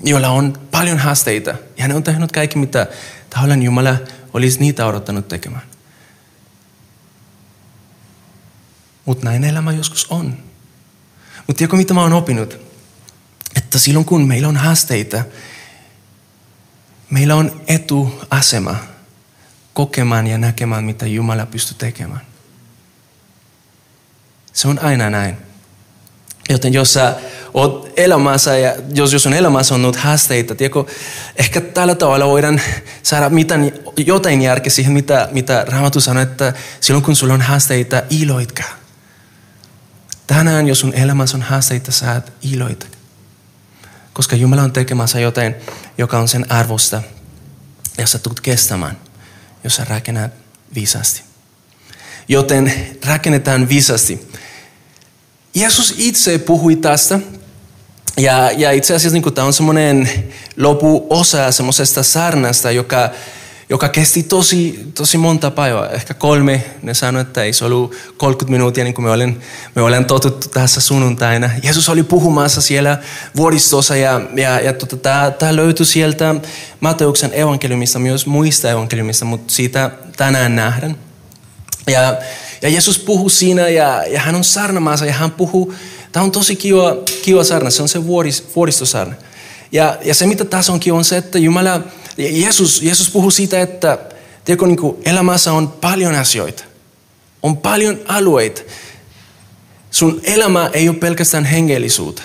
joilla 0.05 0.29
on 0.29 0.59
paljon 0.71 0.99
haasteita. 0.99 1.55
Ja 1.77 1.89
ne 1.89 1.95
on 1.95 2.03
tehnyt 2.03 2.33
kaikki, 2.33 2.59
mitä 2.59 2.87
tahollaan 3.31 3.63
Jumala 3.63 3.97
olisi 4.35 4.61
niitä 4.61 4.87
odottanut 4.87 5.29
tekemään. 5.29 5.63
Mutta 9.05 9.25
näin 9.25 9.45
elämä 9.45 9.73
joskus 9.73 10.07
on. 10.11 10.27
Mutta 11.37 11.59
tiedätkö 11.59 11.77
mitä 11.77 11.95
mä 11.95 12.03
oon 12.03 12.13
oppinut? 12.13 12.59
Että 13.57 13.79
silloin 13.79 14.07
kun 14.07 14.29
meillä 14.29 14.49
on 14.49 14.57
haasteita, 14.57 15.25
meillä 17.11 17.35
on 17.35 17.61
etuasema 17.67 18.90
kokemaan 19.81 20.27
ja 20.27 20.39
näkemään, 20.39 20.85
mitä 20.85 21.07
Jumala 21.07 21.47
pystyy 21.47 21.77
tekemään. 21.79 22.21
Se 24.53 24.69
on 24.69 24.79
aina 24.79 25.11
näin. 25.11 25.37
Joten 26.51 26.73
jos 26.73 26.93
sä 26.93 27.17
oot 27.55 27.93
elämässä 27.97 28.59
ja 28.59 28.75
jos, 28.95 29.13
jos 29.13 29.27
on 29.27 29.33
elämässä 29.33 29.75
on 29.75 29.81
ollut 29.81 29.97
haasteita, 29.97 30.55
tiedätkö, 30.55 30.85
ehkä 31.37 31.61
tällä 31.61 31.95
tavalla 31.95 32.27
voidaan 32.27 32.61
saada 33.03 33.31
mitään, 33.31 33.73
jotain 33.97 34.43
järkeä 34.43 34.71
siihen, 34.71 34.93
mitä, 34.93 35.29
mitä 35.33 35.65
Raamattu 35.69 36.01
sanoo, 36.01 36.23
että 36.23 36.53
silloin 36.81 37.05
kun 37.05 37.17
sulla 37.17 37.35
on 37.35 37.43
haasteita, 37.43 38.03
iloitkaa. 38.11 38.77
Tänään, 40.27 40.69
jos 40.69 40.81
sun 40.81 40.95
elämässä 40.95 41.37
on 41.37 41.43
haasteita, 41.43 41.93
saat 41.93 42.33
iloita. 42.43 42.87
Koska 44.13 44.37
Jumala 44.37 44.63
on 44.63 44.73
tekemässä 44.73 45.21
jotain, 45.21 45.55
joka 45.99 46.19
on 46.19 46.29
sen 46.29 46.53
arvosta, 46.53 47.03
ja 47.99 48.07
sä 48.07 48.19
tulet 48.19 48.41
kestämään, 48.41 49.10
jos 49.65 49.77
sä 49.77 49.85
rakennat 49.85 50.33
viisasti. 50.75 51.23
Joten 52.29 52.73
rakennetaan 53.07 53.69
viisasti. 53.69 54.29
Jeesus 55.55 55.95
itse 55.99 56.39
puhui 56.39 56.77
tästä. 56.77 57.21
Ja, 58.17 58.51
ja 58.51 58.71
itse 58.71 58.95
asiassa 58.95 59.19
niin 59.19 59.35
tämä 59.35 59.47
on 59.47 59.53
semmoinen 59.53 60.11
lopuosa 60.57 61.53
semmoisesta 61.53 62.03
sarnasta, 62.03 62.71
joka, 62.71 63.11
joka 63.71 63.89
kesti 63.89 64.23
tosi, 64.23 64.87
tosi 64.95 65.19
monta 65.19 65.51
päivää, 65.51 65.89
ehkä 65.89 66.15
kolme. 66.15 66.65
Ne 66.83 66.95
sanoivat, 66.95 67.29
että 67.29 67.43
ei 67.43 67.53
se 67.53 67.65
ollut 67.65 67.95
30 68.17 68.51
minuuttia, 68.51 68.85
niin 68.85 68.95
kuin 68.95 69.05
me 69.05 69.11
olen, 69.11 69.41
me 69.75 69.83
olen 69.83 70.05
totuttu 70.05 70.49
tässä 70.49 70.81
sunnuntaina. 70.81 71.51
Jeesus 71.63 71.89
oli 71.89 72.03
puhumassa 72.03 72.61
siellä 72.61 72.99
vuoristossa 73.37 73.97
ja, 73.97 74.21
ja, 74.37 74.61
ja 74.61 74.73
tota, 74.73 75.33
tämä, 75.39 75.57
löytyi 75.57 75.87
sieltä 75.87 76.35
Mateuksen 76.81 77.31
evankeliumista, 77.35 77.99
myös 77.99 78.27
muista 78.27 78.71
evankeliumista, 78.71 79.25
mutta 79.25 79.53
siitä 79.53 79.91
tänään 80.17 80.57
nähdään. 80.57 80.97
Ja, 81.87 82.17
ja 82.63 82.69
Jeesus 82.69 82.99
puhuu 82.99 83.29
siinä 83.29 83.69
ja, 83.69 84.05
ja 84.07 84.21
hän 84.21 84.35
on 84.35 84.45
sarnamaassa 84.45 85.07
ja 85.07 85.13
hän 85.13 85.31
puhuu, 85.31 85.75
tämä 86.13 86.25
on 86.25 86.31
tosi 86.31 86.57
kiva, 86.57 86.97
kiva 87.23 87.45
sarna, 87.45 87.71
se 87.71 87.83
on 87.83 87.89
se 87.89 88.07
vuoris, 88.07 88.45
vuoristosarna. 88.57 89.15
Ja, 89.73 89.99
ja 90.05 90.15
se 90.15 90.27
mitä 90.27 90.45
tässä 90.45 90.73
onkin 90.73 90.93
on 90.93 91.05
se, 91.05 91.17
että 91.17 91.39
Jumala, 91.39 91.81
Jeesus, 92.19 92.83
Jeesus 92.83 93.11
puhuu 93.11 93.31
siitä, 93.31 93.61
että 93.61 93.99
tiedätkö, 94.45 94.67
niin 94.67 94.77
kuin 94.77 94.97
elämässä 95.05 95.53
on 95.53 95.69
paljon 95.69 96.15
asioita, 96.15 96.65
on 97.43 97.57
paljon 97.57 98.01
alueita. 98.09 98.61
Sun 99.91 100.21
elämä 100.25 100.71
ei 100.73 100.89
ole 100.89 100.97
pelkästään 100.97 101.45
hengellisuutta. 101.45 102.23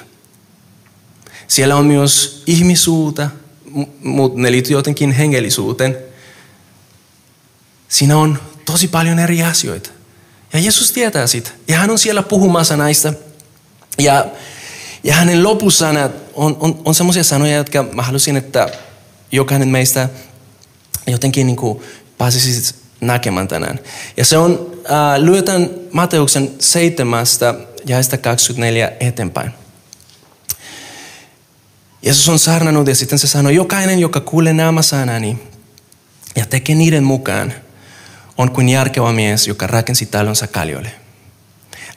Siellä 1.48 1.76
on 1.76 1.86
myös 1.86 2.44
ihmisuutta, 2.48 3.30
mutta 4.04 4.40
ne 4.40 4.52
liittyy 4.52 4.76
jotenkin 4.76 5.12
hengellisuuteen. 5.12 5.98
Siinä 7.88 8.18
on 8.18 8.40
tosi 8.66 8.88
paljon 8.88 9.20
eri 9.20 9.44
asioita. 9.44 9.90
Ja 10.54 10.60
Jeesus 10.60 10.92
tietää 10.92 11.28
sitä. 11.28 11.50
Ja 11.68 11.78
hän 11.78 11.90
on 11.90 12.00
siellä 12.00 12.24
puhumassa 12.24 12.78
näistä. 12.78 13.14
Ja, 14.00 14.26
ja 15.04 15.14
hänen 15.14 15.44
lopusanat 15.44 16.12
on, 16.34 16.58
on, 16.60 16.82
on 16.86 16.96
semmoisia 16.96 17.24
sanoja, 17.24 17.58
jotka 17.58 17.84
mä 17.84 18.02
halusin, 18.02 18.38
että 18.38 18.70
jokainen 19.36 19.68
meistä 19.68 20.10
jotenkin 21.08 21.48
niin 21.48 21.58
kuin 21.58 21.82
pääsisi 22.18 22.76
näkemään 23.02 23.48
tänään. 23.48 23.80
Ja 24.18 24.26
se 24.26 24.38
on, 24.38 24.82
äh, 24.92 25.22
lyötän 25.22 25.70
Mateuksen 25.92 26.52
seitsemästä 26.60 27.56
jaesta 27.86 28.18
24 28.18 28.92
eteenpäin. 29.00 29.52
Jeesus 32.02 32.30
on 32.30 32.40
saarnannut 32.40 32.88
ja 32.88 32.96
sitten 32.96 33.20
se 33.20 33.28
sanoi, 33.28 33.56
jokainen, 33.56 34.00
joka 34.00 34.20
kuulee 34.20 34.54
nämä 34.54 34.82
sanani 34.82 35.40
ja 36.36 36.46
tekee 36.46 36.76
niiden 36.76 37.04
mukaan, 37.04 37.54
on 38.38 38.52
kuin 38.52 38.70
järkevä 38.70 39.14
mies, 39.14 39.48
joka 39.48 39.68
rakensi 39.68 40.06
talonsa 40.06 40.48
kaljoille. 40.48 40.92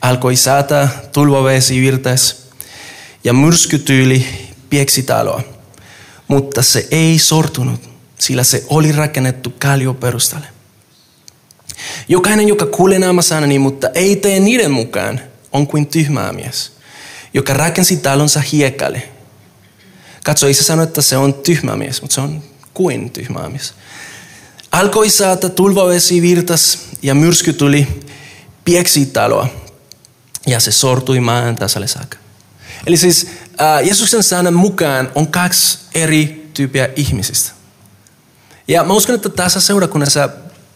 Alkoi 0.01 0.37
saata, 0.37 0.89
tulvavesi 1.13 1.81
virtas 1.81 2.49
ja 3.25 3.33
myrskytyyli 3.33 4.27
pieksi 4.71 5.03
taloa, 5.03 5.43
mutta 6.29 6.63
se 6.63 6.89
ei 6.91 7.19
sortunut, 7.19 7.91
sillä 8.19 8.45
se 8.45 8.65
oli 8.69 8.93
rakennettu 8.93 9.53
kallioperustalle. 9.59 10.47
Jokainen, 12.09 12.49
joka 12.49 12.67
kuulee 12.67 12.99
nämä 12.99 13.23
sanani, 13.23 13.59
mutta 13.59 13.89
ei 13.95 14.17
tee 14.17 14.41
niiden 14.41 14.71
mukaan, 14.71 15.21
on 15.53 15.67
kuin 15.67 15.87
tyhmää 15.87 16.33
mies, 16.33 16.73
joka 17.35 17.55
rakensi 17.55 17.97
talonsa 17.97 18.41
hiekalle. 18.41 19.03
Katso, 20.25 20.47
isä 20.47 20.65
sanoi, 20.65 20.85
että 20.85 21.03
se 21.03 21.17
on 21.17 21.35
tyhmä 21.35 21.77
mies, 21.77 22.03
mutta 22.03 22.15
se 22.15 22.21
on 22.21 22.43
kuin 22.75 23.11
tyhmä 23.11 23.49
mies. 23.49 23.75
Alkoi 24.73 25.11
saata 25.11 25.49
tulvavesi 25.49 26.23
virtas 26.23 26.79
ja 27.03 27.15
myrsky 27.15 27.53
tuli 27.53 27.89
pieksi 28.65 29.07
taloa 29.07 29.49
ja 30.47 30.61
se 30.61 30.73
sortui 30.73 31.21
maan 31.21 31.57
tasalle 31.57 31.87
saakka. 31.87 32.17
Eli 32.87 32.97
siis 32.97 33.27
äh, 33.61 33.85
Jeesuksen 33.85 34.23
sanan 34.23 34.55
mukaan 34.55 35.13
on 35.15 35.27
kaksi 35.27 35.79
eri 35.95 36.51
tyyppiä 36.55 36.89
ihmisistä. 36.97 37.53
Ja 38.69 38.85
mä 38.85 38.93
uskon, 38.93 39.15
että 39.15 39.29
tässä 39.29 39.61
seurakunnassa 39.61 40.29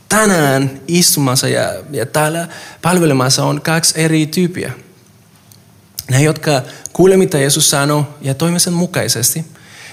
tänään 0.09 0.81
istumassa 0.89 1.49
ja, 1.49 1.75
ja 1.91 2.07
täällä 2.07 2.49
palvelemassa 2.83 3.45
on 3.45 3.61
kaksi 3.61 4.01
eri 4.01 4.27
tyyppiä. 4.27 4.73
Ne, 6.11 6.23
jotka 6.23 6.63
kuulee, 6.93 7.17
mitä 7.17 7.39
Jeesus 7.39 7.71
sanoo 7.71 8.19
ja 8.21 8.35
toimii 8.35 8.61
sen 8.61 8.73
mukaisesti. 8.73 9.45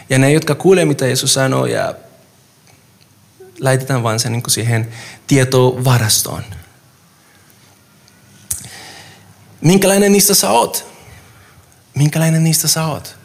Ja 0.09 0.17
ne, 0.17 0.31
jotka 0.31 0.55
kuulee, 0.55 0.85
mitä 0.85 1.05
Jeesus 1.07 1.33
sanoo 1.33 1.65
ja 1.65 1.95
laitetaan 3.59 4.03
vaan 4.03 4.19
sen 4.19 4.31
niin 4.31 4.43
siihen 4.47 4.87
tietovarastoon. 5.27 6.43
Minkälainen 9.61 10.11
niistä 10.11 10.33
sä 10.33 10.49
oot? 10.49 10.88
Minkälainen 11.99 12.43
niistä 12.43 12.67
sä 12.67 12.85
oot? 12.85 13.15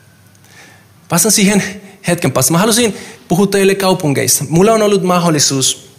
Päästän 1.08 1.32
siihen 1.32 1.62
hetken 2.08 2.32
päästä. 2.32 2.52
Mä 2.52 2.58
halusin 2.58 2.96
puhua 3.28 3.46
teille 3.46 3.74
kaupungeista. 3.74 4.44
Mulla 4.48 4.72
on 4.72 4.82
ollut 4.82 5.02
mahdollisuus, 5.02 5.90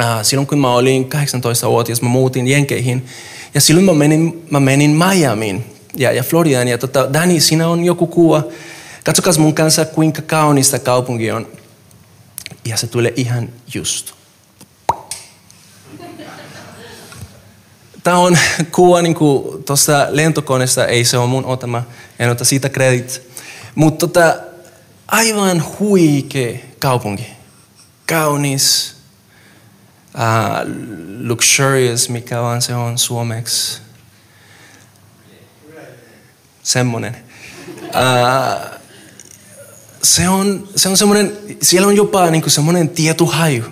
äh, 0.00 0.18
silloin 0.22 0.46
kun 0.46 0.58
mä 0.58 0.74
olin 0.74 1.04
18-vuotias, 1.04 2.02
mä 2.02 2.08
muutin 2.08 2.48
Jenkeihin. 2.48 3.06
Ja 3.54 3.60
silloin 3.60 3.86
mä 3.86 3.92
menin, 3.92 4.46
mä 4.50 4.60
menin 4.60 4.90
Miamiin 4.90 5.64
ja, 5.96 6.12
ja 6.12 6.22
Floridaan. 6.22 6.68
Ja 6.68 6.78
tota, 6.78 7.12
Dani, 7.12 7.40
siinä 7.40 7.68
on 7.68 7.84
joku 7.84 8.06
kuva. 8.06 8.44
Katsokaa 9.04 9.32
mun 9.38 9.54
kanssa, 9.54 9.84
kuinka 9.84 10.22
kaunista 10.22 10.78
kaupunki 10.78 11.30
on. 11.30 11.46
Ja 12.64 12.76
se 12.76 12.86
tulee 12.86 13.12
ihan 13.16 13.48
just. 13.74 14.12
Tämä 18.02 18.18
on 18.18 18.38
kuva 18.72 19.02
niin 19.02 19.16
tuosta 19.66 20.06
lentokoneesta, 20.10 20.86
ei 20.86 21.04
se 21.04 21.18
ole 21.18 21.26
mun 21.26 21.44
otama, 21.44 21.82
en 22.18 22.30
ota 22.30 22.44
siitä 22.44 22.68
kredit. 22.68 23.22
Mutta 23.74 24.06
tota, 24.06 24.36
aivan 25.08 25.64
huikea 25.78 26.58
kaupunki. 26.78 27.26
Kaunis, 28.06 28.94
uh, 30.14 30.72
luxurious, 31.20 32.08
mikä 32.08 32.42
vaan 32.42 32.62
se 32.62 32.74
on 32.74 32.98
suomeksi. 32.98 33.80
Semmoinen. 36.62 37.16
Uh, 37.82 38.78
se 40.02 40.28
on, 40.28 40.68
se 40.76 40.88
on 40.88 40.96
semmoinen, 40.96 41.38
siellä 41.62 41.88
on 41.88 41.96
jopa 41.96 42.30
niin 42.30 42.50
semmoinen 42.50 42.88
tietohaju. 42.88 43.64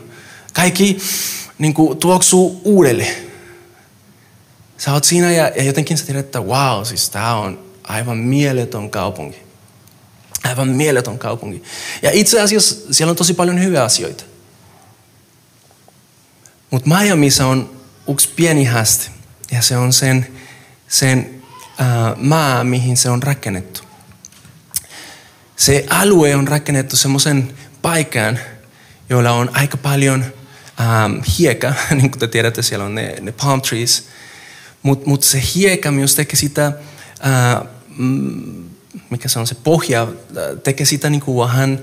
Kaikki 0.53 0.99
niin 1.59 1.75
kuin, 1.75 1.99
tuoksuu 1.99 2.61
uudelle. 2.65 3.30
Sä 4.81 4.93
oot 4.93 5.05
siinä 5.05 5.33
ja, 5.33 5.53
ja 5.57 5.63
jotenkin 5.63 5.99
sä 5.99 6.07
tiedät, 6.07 6.27
että 6.27 6.41
wow, 6.41 6.85
siis 6.85 7.11
tää 7.11 7.35
on 7.35 7.65
aivan 7.83 8.17
mieletön 8.17 8.91
kaupunki. 8.91 9.39
Aivan 10.45 10.69
mieletön 10.69 11.19
kaupunki. 11.19 11.63
Ja 12.03 12.11
itse 12.13 12.41
asiassa 12.41 12.75
siellä 12.91 13.11
on 13.11 13.17
tosi 13.17 13.35
paljon 13.35 13.63
hyviä 13.63 13.85
asioita. 13.85 14.25
Mutta 16.71 16.89
Miamiissa 16.99 17.47
on 17.47 17.77
yksi 18.09 18.29
pieni 18.37 18.65
haaste. 18.65 19.11
Ja 19.53 19.63
se 19.63 19.77
on 19.77 19.93
sen, 19.93 20.27
sen 20.89 21.43
äh, 21.81 21.87
maa, 22.17 22.65
mihin 22.65 22.97
se 22.97 23.11
on 23.11 23.23
rakennettu 23.23 23.81
se 25.61 25.87
alue 25.91 26.35
on 26.35 26.49
rakennettu 26.49 26.97
semmoisen 26.97 27.55
paikan, 27.83 28.39
jolla 29.09 29.31
on 29.31 29.51
aika 29.53 29.77
paljon 29.77 30.25
ähm, 30.81 31.21
hieka, 31.39 31.75
niin 31.91 32.11
kuin 32.11 32.19
te 32.19 32.27
tiedätte, 32.27 32.63
siellä 32.63 32.85
on 32.85 32.95
ne, 32.95 33.17
ne 33.21 33.33
palm 33.33 33.63
trees. 33.63 34.09
Mutta 34.83 35.09
mut 35.09 35.23
se 35.23 35.43
hieka 35.55 35.91
myös 35.91 36.15
tekee 36.15 36.37
sitä, 36.37 36.67
äh, 36.67 37.69
mikä 39.11 39.29
se 39.29 39.39
on 39.39 39.47
se 39.47 39.55
pohja, 39.55 40.09
tekee 40.65 40.87
sitä 40.87 41.11
niin 41.11 41.21
kuin 41.21 41.49
vähän 41.49 41.81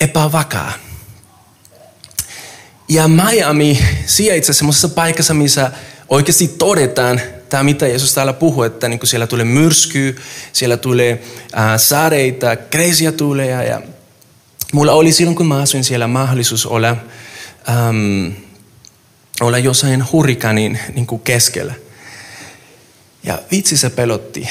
epävakaa. 0.00 0.72
Ja 2.88 3.08
Miami 3.08 3.78
sijaitsee 4.06 4.54
semmoisessa 4.54 4.88
paikassa, 4.88 5.34
missä 5.34 5.72
oikeasti 6.08 6.48
todetaan 6.48 7.20
tämä, 7.48 7.62
mitä 7.62 7.86
Jeesus 7.86 8.14
täällä 8.14 8.32
puhuu, 8.32 8.62
että 8.62 8.88
niin 8.88 9.00
siellä 9.04 9.26
tulee 9.26 9.44
myrsky, 9.44 10.16
siellä 10.52 10.76
tulee 10.76 11.22
äh, 11.58 11.64
sadeita, 11.76 12.56
kreisiä 12.56 13.12
tulee. 13.12 13.66
Ja 13.66 13.82
mulla 14.72 14.92
oli 14.92 15.12
silloin, 15.12 15.36
kun 15.36 15.46
mä 15.46 15.62
asuin 15.62 15.84
siellä, 15.84 16.06
mahdollisuus 16.06 16.66
olla, 16.66 16.96
ähm, 17.68 18.28
olla 19.40 19.58
jossain 19.58 20.12
hurrikanin 20.12 20.78
niin 20.94 21.06
keskellä. 21.24 21.74
Ja 23.26 23.38
vitsi 23.50 23.76
se 23.76 23.90
pelotti. 23.90 24.48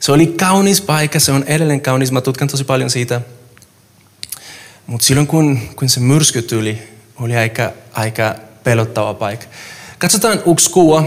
Se 0.00 0.12
oli 0.12 0.26
kaunis 0.26 0.80
paikka, 0.80 1.20
se 1.20 1.32
on 1.32 1.44
edelleen 1.44 1.80
kaunis, 1.80 2.12
mä 2.12 2.20
tutkan 2.20 2.48
tosi 2.48 2.64
paljon 2.64 2.90
siitä. 2.90 3.20
Mutta 4.86 5.06
silloin 5.06 5.26
kun, 5.26 5.60
kun 5.76 5.88
se 5.88 6.00
myrsky 6.00 6.42
tuli, 6.42 6.82
oli 7.20 7.36
aika, 7.36 7.72
aika 7.92 8.34
pelottava 8.64 9.14
paikka. 9.14 9.46
Katsotaan 9.98 10.42
yksi 10.52 10.70
kuva, 10.70 11.04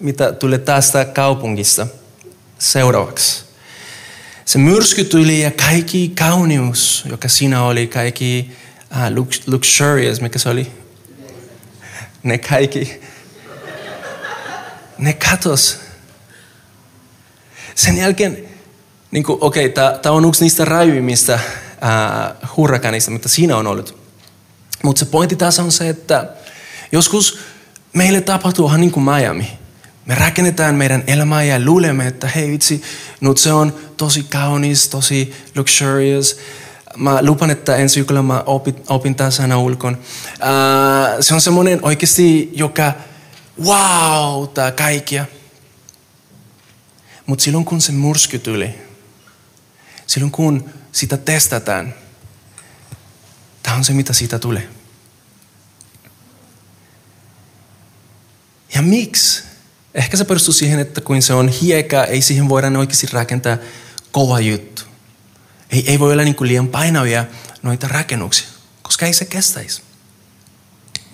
mitä 0.00 0.32
tulee 0.32 0.58
tästä 0.58 1.04
kaupungista 1.04 1.86
seuraavaksi. 2.58 3.44
Se 4.44 4.58
myrsky 4.58 5.04
tuli 5.04 5.40
ja 5.40 5.50
kaikki 5.50 6.12
kaunius, 6.18 7.04
joka 7.10 7.28
siinä 7.28 7.62
oli, 7.62 7.86
kaikki 7.86 8.50
uh, 9.16 9.26
luxurious, 9.46 10.20
mikä 10.20 10.38
se 10.38 10.48
oli? 10.48 10.72
Ne 12.22 12.38
kaikki, 12.38 13.00
ne 14.98 15.12
katos. 15.12 15.89
Sen 17.80 17.98
jälkeen, 17.98 18.38
niin 19.10 19.24
okei, 19.28 19.66
okay, 19.66 19.98
tämä 20.02 20.14
on 20.14 20.24
yksi 20.24 20.44
niistä 20.44 20.64
rajuimmista 20.64 21.38
hurrakanista, 22.56 23.10
mitä 23.10 23.28
siinä 23.28 23.56
on 23.56 23.66
ollut. 23.66 23.98
Mutta 24.84 24.98
se 24.98 25.04
pointti 25.04 25.36
tässä 25.36 25.62
on 25.62 25.72
se, 25.72 25.88
että 25.88 26.28
joskus 26.92 27.38
meille 27.92 28.20
tapahtuu 28.20 28.68
ihan 28.68 28.80
niin 28.80 28.90
kuin 28.90 29.04
Miami. 29.04 29.52
Me 30.06 30.14
rakennetaan 30.14 30.74
meidän 30.74 31.04
elämää 31.06 31.42
ja 31.42 31.64
luulemme, 31.64 32.06
että 32.06 32.28
hei 32.28 32.50
vitsi, 32.50 32.82
nyt 33.20 33.38
se 33.38 33.52
on 33.52 33.74
tosi 33.96 34.22
kaunis, 34.22 34.88
tosi 34.88 35.34
luxurious. 35.56 36.38
Mä 36.96 37.18
lupan, 37.22 37.50
että 37.50 37.76
ensi 37.76 37.96
viikolla 37.96 38.22
mä 38.22 38.42
opin, 38.46 38.76
opin 38.88 39.14
tämän 39.14 39.32
sana 39.32 39.58
ulkoon. 39.58 39.94
Uh, 39.94 41.16
se 41.20 41.34
on 41.34 41.40
semmoinen 41.40 41.78
oikeasti, 41.82 42.50
joka 42.54 42.92
wow, 43.64 44.48
kaikkia. 44.76 45.24
Mutta 47.30 47.42
silloin 47.42 47.64
kun 47.64 47.80
se 47.80 47.92
mursky 47.92 48.38
tuli, 48.38 48.74
silloin 50.06 50.32
kun 50.32 50.70
sitä 50.92 51.16
testataan, 51.16 51.94
tämä 53.62 53.76
on 53.76 53.84
se 53.84 53.92
mitä 53.92 54.12
siitä 54.12 54.38
tulee. 54.38 54.68
Ja 58.74 58.82
miksi? 58.82 59.42
Ehkä 59.94 60.16
se 60.16 60.24
perustuu 60.24 60.54
siihen, 60.54 60.78
että 60.78 61.00
kun 61.00 61.22
se 61.22 61.34
on 61.34 61.48
hieka, 61.48 62.04
ei 62.04 62.22
siihen 62.22 62.48
voida 62.48 62.78
oikeasti 62.78 63.06
rakentaa 63.12 63.58
kova 64.12 64.40
juttu. 64.40 64.82
Ei, 65.70 65.90
ei 65.90 65.98
voi 65.98 66.12
olla 66.12 66.22
niin 66.22 66.36
liian 66.40 66.68
painavia 66.68 67.24
noita 67.62 67.88
rakennuksia, 67.88 68.48
koska 68.82 69.06
ei 69.06 69.12
se 69.12 69.24
kestäisi. 69.24 69.82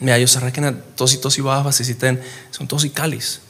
Ja 0.01 0.17
jos 0.17 0.33
sä 0.33 0.41
rakennat 0.41 0.97
tosi 0.97 1.17
tosi 1.17 1.45
vahvasti, 1.45 1.85
sitten 1.85 2.25
se 2.51 2.59
on 2.61 2.69
tosi 2.69 2.89
kallis. 2.89 3.46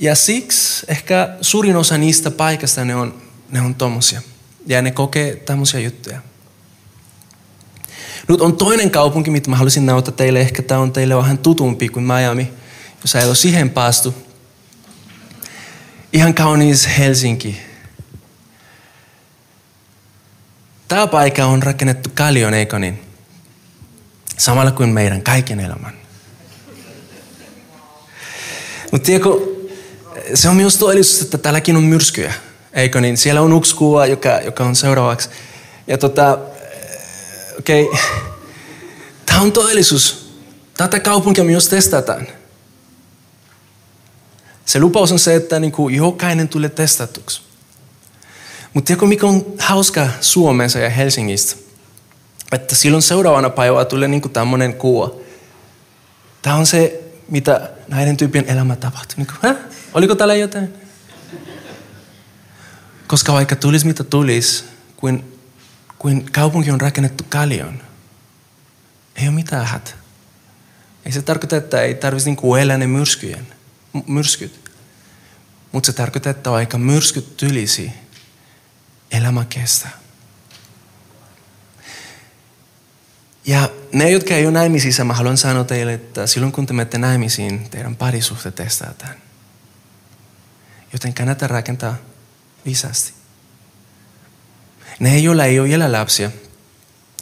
Ja 0.00 0.14
siksi 0.14 0.86
ehkä 0.88 1.36
suurin 1.40 1.76
osa 1.76 1.98
niistä 1.98 2.30
paikasta 2.30 2.84
ne 2.84 2.94
on, 2.94 3.22
ne 3.50 3.60
on 3.60 3.74
tommosia. 3.74 4.22
Ja 4.66 4.82
ne 4.82 4.90
kokee 4.90 5.36
tämmöisiä 5.36 5.80
juttuja. 5.80 6.20
Nyt 8.28 8.40
on 8.40 8.56
toinen 8.56 8.90
kaupunki, 8.90 9.30
mitä 9.30 9.50
mä 9.50 9.56
haluaisin 9.56 9.86
näyttää 9.86 10.14
teille. 10.14 10.40
Ehkä 10.40 10.62
tämä 10.62 10.80
on 10.80 10.92
teille 10.92 11.16
vähän 11.16 11.38
tutumpi 11.38 11.88
kuin 11.88 12.04
Miami, 12.04 12.52
jos 13.02 13.14
ei 13.14 13.26
ole 13.26 13.34
siihen 13.34 13.70
päästy. 13.70 14.12
Ihan 16.12 16.34
kaunis 16.34 16.88
Helsinki. 16.98 17.60
Tämä 20.88 21.06
paikka 21.06 21.46
on 21.46 21.62
rakennettu 21.62 22.10
kallion, 22.14 22.54
eikö 22.54 22.78
niin? 22.78 23.02
Samalla 24.38 24.70
kuin 24.70 24.88
meidän 24.88 25.22
kaiken 25.22 25.60
elämän. 25.60 25.92
Mutta 28.92 29.06
tiedätkö, 29.06 29.59
se 30.34 30.48
on 30.48 30.56
myös 30.56 30.76
todellisuus, 30.76 31.22
että 31.22 31.38
täälläkin 31.38 31.76
on 31.76 31.82
myrskyjä, 31.82 32.34
eikö 32.72 33.00
niin? 33.00 33.16
Siellä 33.16 33.40
on 33.40 33.56
yksi 33.56 33.74
kuva, 33.74 34.06
joka, 34.06 34.28
joka 34.28 34.64
on 34.64 34.76
seuraavaksi. 34.76 35.28
Ja 35.86 35.98
tota, 35.98 36.38
okei, 37.58 37.84
okay. 37.84 38.00
tämä 39.26 39.40
on 39.40 39.52
todellisuus. 39.52 40.30
Tätä 40.76 41.00
kaupunkia 41.00 41.44
myös 41.44 41.68
testataan. 41.68 42.26
Se 44.66 44.80
lupaus 44.80 45.12
on 45.12 45.18
se, 45.18 45.34
että 45.34 45.60
niin 45.60 45.72
kuin 45.72 45.94
jokainen 45.94 46.48
tulee 46.48 46.70
testatuksi. 46.70 47.42
Mutta 48.74 48.86
tiedätkö, 48.86 49.06
mikä 49.06 49.26
on 49.26 49.46
hauska 49.58 50.08
Suomessa 50.20 50.78
ja 50.78 50.90
Helsingistä? 50.90 51.56
Että 52.52 52.74
silloin 52.74 53.02
seuraavana 53.02 53.50
päivänä 53.50 53.84
tulee 53.84 54.08
niin 54.08 54.30
tämmöinen 54.30 54.74
kuva. 54.74 55.14
Tämä 56.42 56.56
on 56.56 56.66
se, 56.66 57.00
mitä 57.30 57.70
näiden 57.88 58.16
tyyppien 58.16 58.48
elämä 58.48 58.76
tapahtuu. 58.76 59.14
Niin 59.16 59.26
kuin, 59.26 59.56
Oliko 59.94 60.14
täällä 60.14 60.34
jotain? 60.34 60.74
Koska 63.06 63.32
vaikka 63.32 63.56
tulisi 63.56 63.86
mitä 63.86 64.04
tulisi, 64.04 64.64
kuin 64.96 65.40
kuin 66.00 66.32
kaupunki 66.32 66.70
on 66.70 66.80
rakennettu 66.80 67.24
kaljon. 67.28 67.82
Ei 69.16 69.28
ole 69.28 69.34
mitään 69.34 69.66
hätä. 69.66 69.90
Ei 71.06 71.12
se 71.12 71.22
tarkoita, 71.22 71.56
että 71.56 71.82
ei 71.82 71.94
tarvitsisi 71.94 72.30
niinku 72.30 72.54
elää 72.54 72.78
ne 72.78 72.86
myrskyjen, 72.86 73.46
myrskyt. 74.06 74.70
Mutta 75.72 75.86
se 75.86 75.92
tarkoittaa, 75.92 76.30
että 76.30 76.50
vaikka 76.50 76.78
myrskyt 76.78 77.36
tylisi, 77.36 77.92
elämä 79.10 79.44
kestää. 79.44 79.99
Ja 83.50 83.70
ne, 83.92 84.10
jotka 84.10 84.34
ei 84.34 84.46
ole 84.46 84.52
naimisissa, 84.52 85.04
mä 85.04 85.14
haluan 85.14 85.36
sanoa 85.36 85.64
teille, 85.64 85.94
että 85.94 86.26
silloin 86.26 86.52
kun 86.52 86.66
te 86.66 86.72
menette 86.72 86.98
naimisiin, 86.98 87.70
teidän 87.70 87.96
parisuhte 87.96 88.50
testataan. 88.50 89.14
Joten 90.92 91.14
kannattaa 91.14 91.48
rakentaa 91.48 91.96
viisaasti. 92.64 93.12
Ne, 94.98 95.18
joilla 95.18 95.44
ei 95.44 95.60
ole 95.60 95.68
vielä 95.68 95.92
lapsia, 95.92 96.30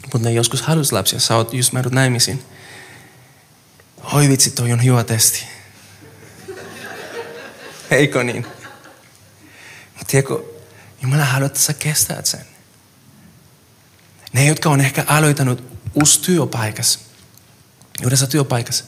mutta 0.01 0.27
ne 0.27 0.31
joskus 0.31 0.61
haluaisi 0.61 0.93
lapsia. 0.93 1.19
Sä 1.19 1.35
oot 1.35 1.53
just 1.53 1.73
mennyt 1.73 1.93
naimisiin. 1.93 2.43
Oi 4.13 4.29
vitsi, 4.29 4.51
toi 4.51 4.71
on 4.71 4.83
hyvä 4.83 5.03
testi. 5.03 5.45
Eikö 7.91 8.23
niin? 8.23 8.45
Mutta 9.93 10.05
tiedätkö, 10.07 10.43
Jumala 11.01 11.25
haluaa, 11.25 11.47
että 11.47 11.59
sä 11.59 11.73
kestät 11.73 12.25
sen. 12.25 12.45
Ne, 14.33 14.45
jotka 14.45 14.69
on 14.69 14.81
ehkä 14.81 15.03
aloittanut 15.07 15.68
uusi 15.99 16.21
työpaikassa, 16.21 16.99
uudessa 18.03 18.27
työpaikassa. 18.27 18.83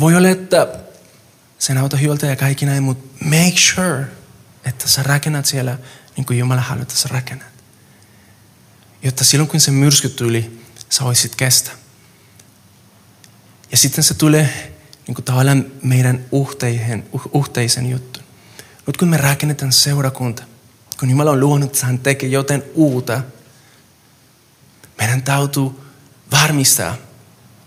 Voi 0.00 0.16
olla, 0.16 0.28
että 0.28 0.80
sen 1.58 1.78
auto 1.78 1.96
hyvältä 1.96 2.26
ja 2.26 2.36
kaikki 2.36 2.66
näin, 2.66 2.82
mutta 2.82 3.24
make 3.24 3.56
sure, 3.56 4.04
että 4.64 4.88
sä 4.88 5.02
rakennat 5.02 5.46
siellä 5.46 5.78
niin 6.16 6.24
kuin 6.24 6.38
Jumala 6.38 6.60
haluaa, 6.60 6.82
että 6.82 6.94
sä 6.94 7.08
rakennat. 7.12 7.48
Jotta 9.02 9.24
silloin 9.24 9.48
kun 9.48 9.60
se 9.60 9.70
myrsky 9.70 10.08
tuli, 10.08 10.60
sä 10.90 11.04
voisit 11.04 11.36
kestä. 11.36 11.70
Ja 13.70 13.76
sitten 13.76 14.04
se 14.04 14.14
tulee 14.14 14.74
niin 15.06 15.14
kuin 15.14 15.24
tavallaan 15.24 15.64
meidän 15.82 16.24
uhteihin, 16.32 17.08
uhteisen 17.34 17.90
juttu. 17.90 18.20
Nyt 18.86 18.96
kun 18.96 19.08
me 19.08 19.16
rakennetaan 19.16 19.72
seurakunta, 19.72 20.42
kun 21.00 21.10
Jumala 21.10 21.30
on 21.30 21.40
luonut, 21.40 21.72
että 21.72 21.86
hän 21.86 21.98
tekee 21.98 22.28
joten 22.28 22.64
uutta, 22.74 23.22
meidän 25.00 25.22
täytyy 25.22 25.70
varmistaa, 26.30 26.96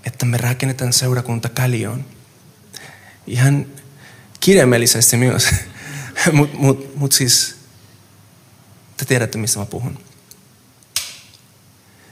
että 0.06 0.26
me 0.26 0.38
rakennetaan 0.38 0.94
seurakunta 0.94 1.50
kalioon. 1.50 2.06
Ihan 3.28 3.66
kirjaimellisesti 4.40 5.18
myös. 5.18 5.50
Mutta 6.32 6.58
mut, 6.58 6.96
mut 6.96 7.12
siis 7.12 7.56
te 8.98 9.06
tiedätte, 9.06 9.38
mistä 9.38 9.60
mä 9.60 9.66
puhun. 9.66 10.00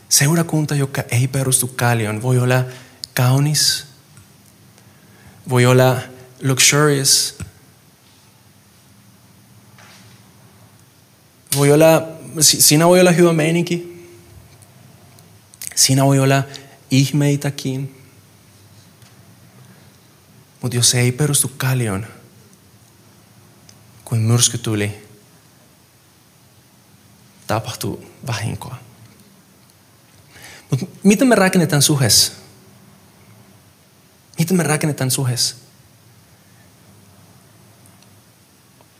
Seurakunta, 0.09 0.75
joka 0.75 1.03
ei 1.09 1.27
perustu 1.27 1.67
kallion, 1.67 2.21
voi 2.21 2.39
olla 2.39 2.65
kaunis, 3.13 3.85
voi 5.49 5.65
olla 5.65 5.97
luxurious, 6.43 7.37
voi 11.55 11.71
olla, 11.71 12.07
siinä 12.41 12.87
voi 12.87 12.99
olla 12.99 13.11
hyvä 13.11 13.33
meininki, 13.33 13.90
siinä 15.75 16.05
voi 16.05 16.19
olla 16.19 16.43
ihmeitäkin, 16.91 18.01
mutta 20.61 20.77
jos 20.77 20.89
se 20.89 20.99
ei 20.99 21.11
perustu 21.11 21.51
kallion, 21.57 22.07
kun 24.05 24.17
myrsky 24.17 24.57
tuli, 24.57 25.07
tapahtuu 27.47 28.11
vahinkoa. 28.27 28.75
Mutta 30.69 30.85
miten 31.03 31.27
me 31.27 31.35
rakennetaan 31.35 31.81
suhes? 31.81 32.31
Miten 34.37 34.57
me 34.57 34.63
rakennetaan 34.63 35.11
suhes? 35.11 35.55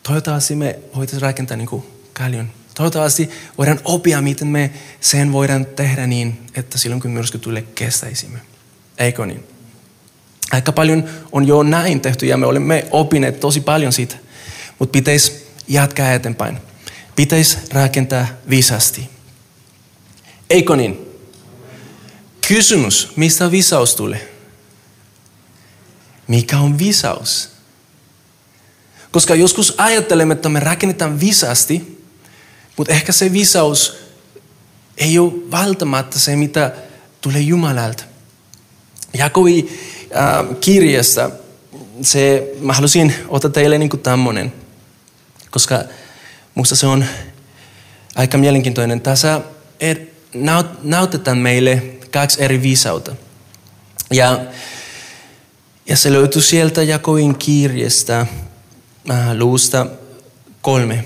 Toivottavasti 0.04 0.56
me 0.56 0.80
voitaisiin 0.96 1.22
rakentaa 1.22 1.58
niin 1.58 1.68
kuin 1.68 1.86
kaljon. 2.14 2.61
Toivottavasti 2.82 3.30
voidaan 3.58 3.80
opia, 3.84 4.22
miten 4.22 4.48
me 4.48 4.72
sen 5.02 5.32
voidaan 5.32 5.66
tehdä 5.66 6.08
niin, 6.08 6.48
että 6.56 6.78
silloin 6.78 7.02
kun 7.02 7.12
myrsky 7.12 7.38
tulee, 7.38 7.62
kestäisimme. 7.62 8.40
Eikö 8.98 9.26
niin? 9.26 9.44
Aika 10.52 10.72
paljon 10.72 11.10
on 11.32 11.48
jo 11.48 11.64
näin 11.64 12.02
tehty 12.02 12.26
ja 12.26 12.38
me 12.38 12.46
olemme 12.46 12.88
opineet 12.92 13.40
tosi 13.40 13.62
paljon 13.62 13.94
siitä. 13.94 14.16
Mutta 14.80 14.92
pitäisi 14.92 15.48
jatkaa 15.68 16.14
eteenpäin. 16.14 16.58
Pitäisi 17.16 17.58
rakentaa 17.72 18.28
viisasti. 18.50 19.10
Eikö 20.50 20.76
niin? 20.76 20.98
Kysymys, 22.48 23.12
mistä 23.16 23.52
visaus 23.52 23.96
tulee? 23.96 24.34
Mikä 26.28 26.58
on 26.58 26.80
visaus? 26.80 27.50
Koska 29.12 29.36
joskus 29.36 29.76
ajattelemme, 29.78 30.34
että 30.34 30.50
me 30.50 30.60
rakennetaan 30.60 31.20
viisasti, 31.20 32.01
mutta 32.78 32.94
ehkä 32.94 33.12
se 33.12 33.34
visaus 33.34 33.98
ei 34.98 35.20
ole 35.20 35.34
välttämättä 35.52 36.20
se, 36.20 36.36
mitä 36.36 36.72
tulee 37.22 37.42
Jumalalta. 37.42 38.04
Jakovi 39.14 39.80
äh, 40.16 40.58
kirjasta, 40.62 41.30
se, 42.02 42.54
mä 42.60 42.74
halusin 42.74 43.14
ottaa 43.28 43.52
teille 43.52 43.78
niin 43.78 43.90
kuin 43.90 44.02
tämmönen, 44.02 44.54
koska 45.52 45.84
musta 46.56 46.76
se 46.76 46.88
on 46.88 47.06
aika 48.16 48.38
mielenkiintoinen. 48.38 49.02
Tässä 49.02 49.42
er, 49.80 49.98
näytetään 50.84 51.38
meille 51.38 51.84
kaksi 52.12 52.44
eri 52.44 52.62
viisautta. 52.62 53.16
Ja, 54.12 54.40
ja 55.86 55.98
se 55.98 56.12
löytyy 56.12 56.42
sieltä 56.42 56.84
Jakoin 56.84 57.36
kirjasta, 57.36 58.26
äh, 59.10 59.32
luusta 59.38 59.88
kolme. 60.62 61.06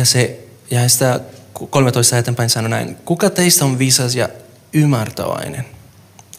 Ja 0.00 0.04
se 0.06 0.38
ja 0.70 0.88
sitä 0.88 1.20
13 1.70 2.18
eteenpäin 2.18 2.50
sanoi 2.50 2.70
näin. 2.70 2.96
Kuka 3.04 3.30
teistä 3.30 3.64
on 3.64 3.78
viisas 3.78 4.14
ja 4.14 4.28
ymmärtäväinen? 4.72 5.64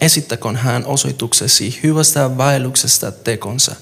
Esittäkoon 0.02 0.56
hän 0.56 0.86
osoituksesi 0.86 1.80
hyvästä 1.84 2.38
vaelluksesta 2.38 3.12
tekonsa. 3.12 3.76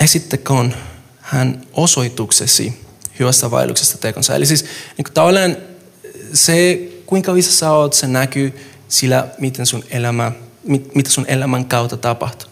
Esittäkoon 0.00 0.74
hän 1.20 1.62
osoituksesi 1.72 2.80
hyvästä 3.18 3.50
vaelluksesta 3.50 3.98
tekonsa. 3.98 4.34
Eli 4.34 4.46
siis 4.46 4.62
niin 4.62 5.04
kuin 5.04 5.14
tavallaan 5.14 5.56
se, 6.34 6.78
kuinka 7.06 7.34
viisas 7.34 7.58
sä 7.58 7.70
oot, 7.70 7.92
se 7.92 8.06
näkyy 8.06 8.60
sillä, 8.88 9.28
miten 9.38 9.66
sun 9.66 9.84
elämä, 9.90 10.32
mit, 10.62 10.94
mitä 10.94 11.10
sun 11.10 11.24
elämän 11.28 11.64
kautta 11.64 11.96
tapahtuu. 11.96 12.49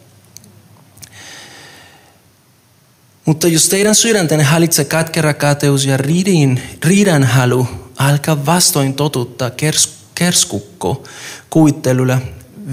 Mutta 3.29 3.49
jos 3.49 3.69
teidän 3.69 3.95
sydäntenne 3.95 4.45
hallitsee 4.45 4.85
katkera 4.85 5.35
kateus 5.35 5.85
ja 5.85 5.97
riidin, 5.97 6.63
riidan 6.85 7.25
halu, 7.25 7.69
alkaa 7.97 8.47
vastoin 8.47 8.95
totuttaa 8.95 9.51
kers, 9.51 9.99
kerskukko 10.15 11.05
kuvittelulla 11.51 12.19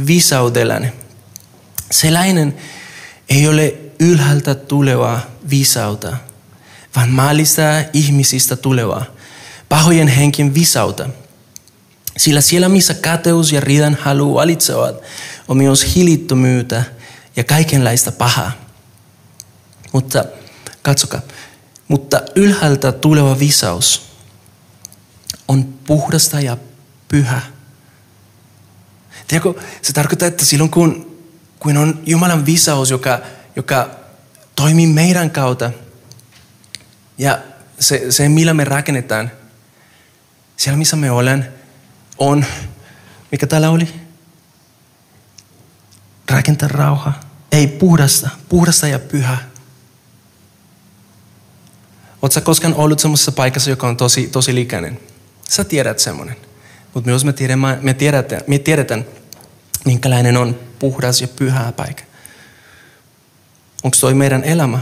visaudellanne. 0.07 0.93
Sellainen 1.91 2.55
ei 3.29 3.47
ole 3.47 3.75
ylhäältä 3.99 4.55
tulevaa 4.55 5.21
visauta, 5.49 6.17
vaan 6.95 7.09
maallista 7.09 7.61
ihmisistä 7.93 8.55
tulevaa, 8.55 9.05
pahojen 9.69 10.07
henkin 10.07 10.53
visauta. 10.53 11.09
Sillä 12.17 12.41
siellä, 12.41 12.69
missä 12.69 12.93
kateus 12.93 13.51
ja 13.51 13.61
riidan 13.61 13.97
halu 14.01 14.33
valitsevat, 14.33 15.01
on 15.47 15.57
myös 15.57 15.95
hilittömyyttä 15.95 16.83
ja 17.35 17.43
kaikenlaista 17.43 18.11
pahaa. 18.11 18.51
Mutta 19.91 20.25
Katsokaa. 20.85 21.21
Mutta 21.87 22.21
ylhäältä 22.35 22.91
tuleva 22.91 23.39
visaus 23.39 24.11
on 25.47 25.63
puhdasta 25.63 26.39
ja 26.39 26.57
pyhä. 27.07 27.41
Tiedätkö, 29.27 29.61
se 29.81 29.93
tarkoittaa, 29.93 30.27
että 30.27 30.45
silloin 30.45 30.69
kun, 30.69 31.17
kun 31.59 31.77
on 31.77 32.03
Jumalan 32.05 32.45
visaus, 32.45 32.91
joka, 32.91 33.19
joka 33.55 33.89
toimii 34.55 34.87
meidän 34.87 35.31
kautta, 35.31 35.71
ja 37.17 37.39
se, 37.79 38.11
se, 38.11 38.29
millä 38.29 38.53
me 38.53 38.63
rakennetaan, 38.63 39.31
siellä 40.57 40.77
missä 40.77 40.95
me 40.95 41.11
olen, 41.11 41.53
on, 42.17 42.45
mikä 43.31 43.47
täällä 43.47 43.69
oli? 43.69 43.95
Rakentaa 46.29 46.69
rauha. 46.69 47.13
Ei 47.51 47.67
puhdasta, 47.67 48.29
puhdasta 48.49 48.87
ja 48.87 48.99
pyhä. 48.99 49.37
Oletko 52.21 52.41
koskaan 52.41 52.73
ollut 52.73 52.99
semmoisessa 52.99 53.31
paikassa, 53.31 53.69
joka 53.69 53.87
on 53.87 53.97
tosi, 53.97 54.27
tosi 54.27 54.55
likainen? 54.55 54.99
Sä 55.49 55.63
tiedät 55.63 55.99
semmoinen. 55.99 56.35
Mutta 56.93 57.09
myös 57.09 57.25
me 57.25 57.33
tiedetään, 57.33 57.79
me, 57.81 57.93
tiedetään, 57.93 58.41
me 58.47 58.59
tiedetään, 58.59 59.05
minkälainen 59.85 60.37
on 60.37 60.59
puhdas 60.79 61.21
ja 61.21 61.27
pyhä 61.27 61.71
paikka. 61.71 62.03
Onko 63.83 63.97
toi 64.01 64.13
meidän 64.13 64.43
elämä? 64.43 64.79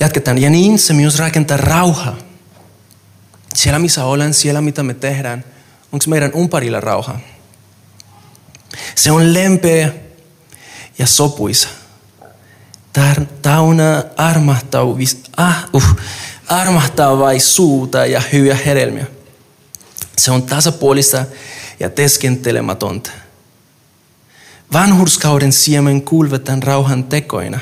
Jatketaan. 0.00 0.38
Ja 0.38 0.50
niin 0.50 0.78
se 0.78 0.92
myös 0.92 1.18
rakentaa 1.18 1.56
rauha. 1.56 2.16
Siellä 3.54 3.78
missä 3.78 4.04
olen, 4.04 4.34
siellä 4.34 4.60
mitä 4.60 4.82
me 4.82 4.94
tehdään. 4.94 5.44
Onko 5.92 6.04
meidän 6.08 6.34
umparilla 6.34 6.80
rauha? 6.80 7.20
Se 8.94 9.12
on 9.12 9.34
lempeä 9.34 9.92
ja 10.98 11.06
sopuisa 11.06 11.68
armahtauvis, 14.16 15.22
ah, 15.36 15.68
uh, 15.72 15.96
armahtavaisuutta 16.48 18.06
ja 18.06 18.22
hyviä 18.32 18.54
hedelmiä. 18.54 19.06
Se 20.18 20.30
on 20.30 20.42
tasapuolista 20.42 21.24
ja 21.80 21.90
teskentelematonta. 21.90 23.10
Vanhurskauden 24.72 25.52
siemen 25.52 26.02
kulvetaan 26.02 26.62
rauhan 26.62 27.04
tekoina 27.04 27.60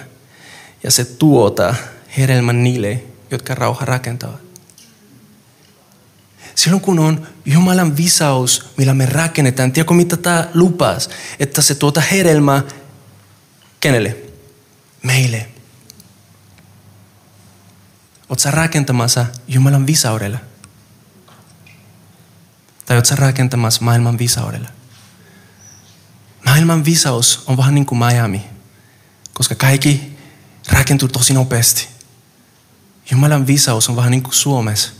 ja 0.83 0.91
se 0.91 1.05
tuota 1.05 1.75
hedelmän 2.19 2.65
niille, 2.65 3.03
jotka 3.31 3.55
rauha 3.55 3.85
rakentavat. 3.85 4.41
Silloin 6.55 6.81
kun 6.81 6.99
on 6.99 7.27
Jumalan 7.47 7.97
visaus, 7.97 8.71
millä 8.77 8.95
me 8.95 9.07
rakennetaan, 9.07 9.73
tiedätkö 9.73 9.95
mitä 9.95 10.17
tämä 10.17 10.49
lupas, 10.55 11.11
että 11.41 11.63
se 11.63 11.75
tuota 11.75 12.01
hedelmää 12.01 12.63
kenelle? 13.81 14.30
Meille. 15.03 15.49
Oletko 18.29 18.51
rakentamassa 18.51 19.27
Jumalan 19.49 19.87
visaudella? 19.87 20.39
Tai 22.87 22.97
oletko 22.97 23.17
rakentamassa 23.17 23.83
maailman 23.83 24.19
visaudella? 24.19 24.69
Maailman 26.47 26.85
visaus 26.85 27.43
on 27.47 27.57
vähän 27.57 27.75
niin 27.75 27.87
kuin 27.87 27.99
Miami, 27.99 28.45
koska 29.35 29.55
kaikki 29.55 30.19
rakentuu 30.69 31.09
tosi 31.09 31.33
nopeasti. 31.33 31.89
Jumalan 33.11 33.47
visaus 33.47 33.89
on 33.89 33.97
vähän 33.97 34.11
niin 34.11 34.23
kuin 34.23 34.35
Suomessa, 34.35 34.93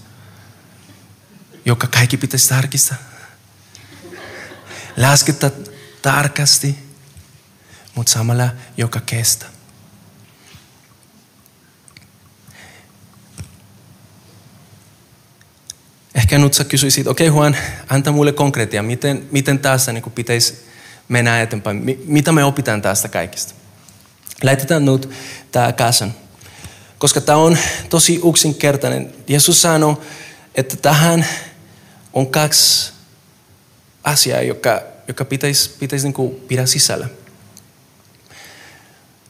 joka 1.65 1.87
kaikki 1.87 2.17
pitäisi 2.17 2.49
tarkistaa. 2.49 2.97
Lasketa 4.97 5.51
tarkasti, 6.03 6.79
mutta 7.95 8.13
samalla 8.13 8.49
joka 8.77 9.01
kestää. 9.01 9.49
Ehkä 16.15 16.39
nyt 16.39 16.55
sä 16.55 16.65
kysyisit, 16.65 17.07
okei 17.07 17.29
okay, 17.29 17.39
Juan, 17.39 17.57
anta 17.89 18.13
mulle 18.13 18.33
konkreettia, 18.33 18.83
miten, 18.83 19.29
miten 19.31 19.59
tässä 19.59 19.93
niin 19.93 20.13
pitäisi 20.15 20.55
mennä 21.09 21.43
eteenpäin, 21.43 21.99
mitä 22.05 22.33
me 22.33 22.45
opitaan 22.45 22.83
tästä 22.83 23.09
kaikista. 23.09 23.55
Laitetaan 24.43 24.85
nyt 24.85 25.11
tämä 25.53 25.73
kasan, 25.73 26.15
koska 26.99 27.21
tämä 27.21 27.39
on 27.39 27.59
tosi 27.89 28.21
yksinkertainen. 28.29 29.15
Jeesus 29.29 29.63
sanoi, 29.63 29.97
että 30.55 30.77
tähän 30.77 31.27
on 32.13 32.27
kaksi 32.27 32.93
asiaa, 34.05 34.43
joka, 34.43 34.83
joka 35.09 35.25
pitäisi, 35.25 35.71
pitäisi 35.79 36.09
niin 36.09 36.41
pidä 36.49 36.67
sisällä. 36.67 37.09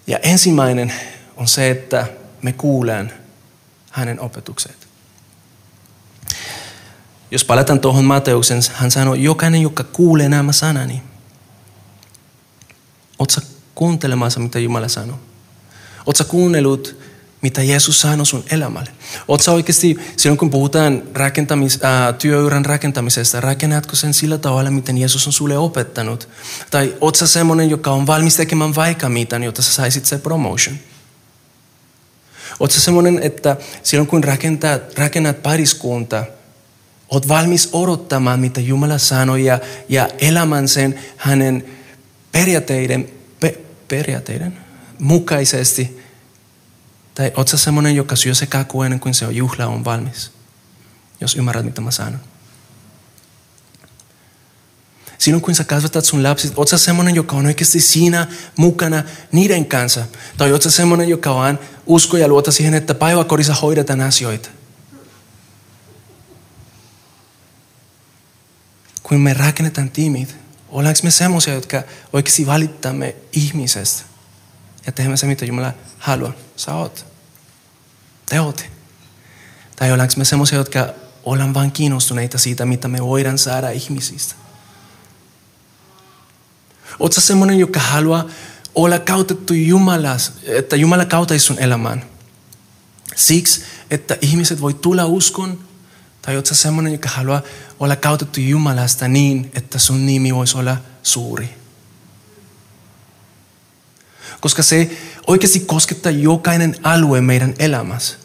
Ja 0.06 0.18
ensimmäinen 0.18 0.92
on 1.36 1.48
se, 1.48 1.70
että 1.70 2.06
me 2.42 2.52
kuulen 2.52 3.12
hänen 3.90 4.20
opetukset. 4.20 4.89
Jos 7.30 7.44
palataan 7.44 7.80
tuohon 7.80 8.04
Mateuksen, 8.04 8.62
hän 8.72 8.90
sanoi, 8.90 9.22
jokainen, 9.22 9.62
joka 9.62 9.84
kuulee 9.84 10.28
nämä 10.28 10.52
sanani. 10.52 11.02
Oletko 13.18 13.40
kuuntelemassa, 13.74 14.40
mitä 14.40 14.58
Jumala 14.58 14.88
sanoo? 14.88 15.18
Oletko 16.06 16.24
kuunnellut 16.24 17.00
mitä 17.42 17.62
Jeesus 17.62 18.00
sanoi 18.00 18.26
sun 18.26 18.44
elämälle. 18.50 18.90
Sä 19.40 19.52
oikeasti, 19.52 19.96
silloin 20.16 20.38
kun 20.38 20.50
puhutaan 20.50 21.02
rakentamis, 21.14 21.78
ää, 21.82 22.12
työuran 22.12 22.64
rakentamisesta, 22.64 23.40
rakennatko 23.40 23.96
sen 23.96 24.14
sillä 24.14 24.38
tavalla, 24.38 24.70
miten 24.70 24.98
Jeesus 24.98 25.26
on 25.26 25.32
sulle 25.32 25.58
opettanut? 25.58 26.28
Tai 26.70 26.96
sä 27.14 27.26
semmoinen, 27.26 27.70
joka 27.70 27.90
on 27.90 28.06
valmis 28.06 28.36
tekemään 28.36 28.74
vaikka 28.74 29.08
mitä, 29.08 29.36
jotta 29.36 29.62
sä 29.62 29.72
saisit 29.72 30.06
se 30.06 30.18
promotion? 30.18 30.76
Sä 32.68 32.80
semmoinen, 32.80 33.18
että 33.22 33.56
silloin 33.82 34.06
kun 34.06 34.24
rakentat, 34.24 34.98
rakennat 34.98 35.42
pariskunta, 35.42 36.24
oot 37.10 37.28
valmis 37.28 37.68
odottamaan, 37.72 38.40
mitä 38.40 38.60
Jumala 38.60 38.98
sanoi 38.98 39.44
ja, 39.44 39.58
ja 39.88 40.08
elämän 40.18 40.68
sen 40.68 41.00
hänen 41.16 41.64
periaatteiden, 42.32 43.08
pe, 43.40 43.58
periaatteiden 43.88 44.58
mukaisesti. 44.98 46.00
Tai 47.14 47.32
oot 47.36 47.48
sä 47.48 47.56
semmoinen, 47.56 47.96
joka 47.96 48.16
syö 48.16 48.34
se 48.34 48.46
kaku 48.46 48.82
ennen 48.82 49.00
kuin 49.00 49.14
se 49.14 49.26
on 49.26 49.36
juhla 49.36 49.66
on 49.66 49.84
valmis. 49.84 50.30
Jos 51.20 51.36
ymmärrät, 51.36 51.64
mitä 51.64 51.80
mä 51.80 51.90
sanon. 51.90 52.20
Silloin 55.18 55.42
kun 55.42 55.54
sä 55.54 55.64
kasvatat 55.64 56.04
sun 56.04 56.22
lapset, 56.22 56.52
oot 56.56 56.68
sä 56.68 56.78
semmoinen, 56.78 57.14
joka 57.14 57.36
on 57.36 57.46
oikeasti 57.46 57.80
siinä 57.80 58.26
mukana 58.56 59.02
niiden 59.32 59.66
kanssa. 59.66 60.04
Tai 60.36 60.52
oot 60.52 60.62
sä 60.62 60.70
semmoinen, 60.70 61.08
joka 61.08 61.34
vaan 61.34 61.58
usko 61.86 62.16
ja 62.16 62.28
luota 62.28 62.52
siihen, 62.52 62.74
että 62.74 62.94
päiväkodissa 62.94 63.54
hoidetaan 63.54 64.00
asioita. 64.00 64.48
Kun 69.10 69.20
me 69.20 69.34
rakennetaan 69.34 69.90
tiimit, 69.90 70.36
ollaanko 70.68 71.00
me 71.02 71.10
semmoisia, 71.10 71.54
jotka 71.54 71.82
oikeasti 72.12 72.46
valittamme 72.46 73.16
ihmisestä 73.32 74.02
ja 74.86 74.92
teemme 74.92 75.16
se, 75.16 75.26
mitä 75.26 75.44
Jumala 75.44 75.72
haluaa. 75.98 76.32
Sä 76.56 76.74
oot. 76.74 77.06
Te 78.26 78.40
ootte. 78.40 78.70
Tai 79.76 79.92
ollaanko 79.92 80.14
me 80.16 80.24
semmoisia, 80.24 80.58
jotka 80.58 80.88
ollaan 81.24 81.54
vain 81.54 81.72
kiinnostuneita 81.72 82.38
siitä, 82.38 82.66
mitä 82.66 82.88
me 82.88 83.00
voidaan 83.00 83.38
saada 83.38 83.70
ihmisistä. 83.70 84.34
Oot 86.98 87.12
sä 87.12 87.20
semmoinen, 87.20 87.58
joka 87.58 87.80
haluaa 87.80 88.24
olla 88.74 88.98
kautettu 88.98 89.54
Jumalas, 89.54 90.32
että 90.44 90.76
Jumala 90.76 91.04
kautaisi 91.04 91.46
sun 91.46 91.58
elämään. 91.58 92.04
Siksi, 93.16 93.62
että 93.90 94.16
ihmiset 94.20 94.60
voi 94.60 94.74
tulla 94.74 95.06
uskon, 95.06 95.64
tai 96.22 96.36
oot 96.36 96.46
sä 96.46 96.54
semmoinen, 96.54 96.92
joka 96.92 97.08
haluaa 97.08 97.42
olla 97.80 97.96
kautettu 97.96 98.40
Jumalasta 98.40 99.08
niin, 99.08 99.50
että 99.54 99.78
sun 99.78 100.06
nimi 100.06 100.34
voisi 100.34 100.56
olla 100.56 100.76
suuri. 101.02 101.54
Koska 104.40 104.62
se 104.62 104.98
oikeasti 105.26 105.60
koskettaa 105.60 106.12
jokainen 106.12 106.76
alue 106.82 107.20
meidän 107.20 107.54
elämässä. 107.58 108.16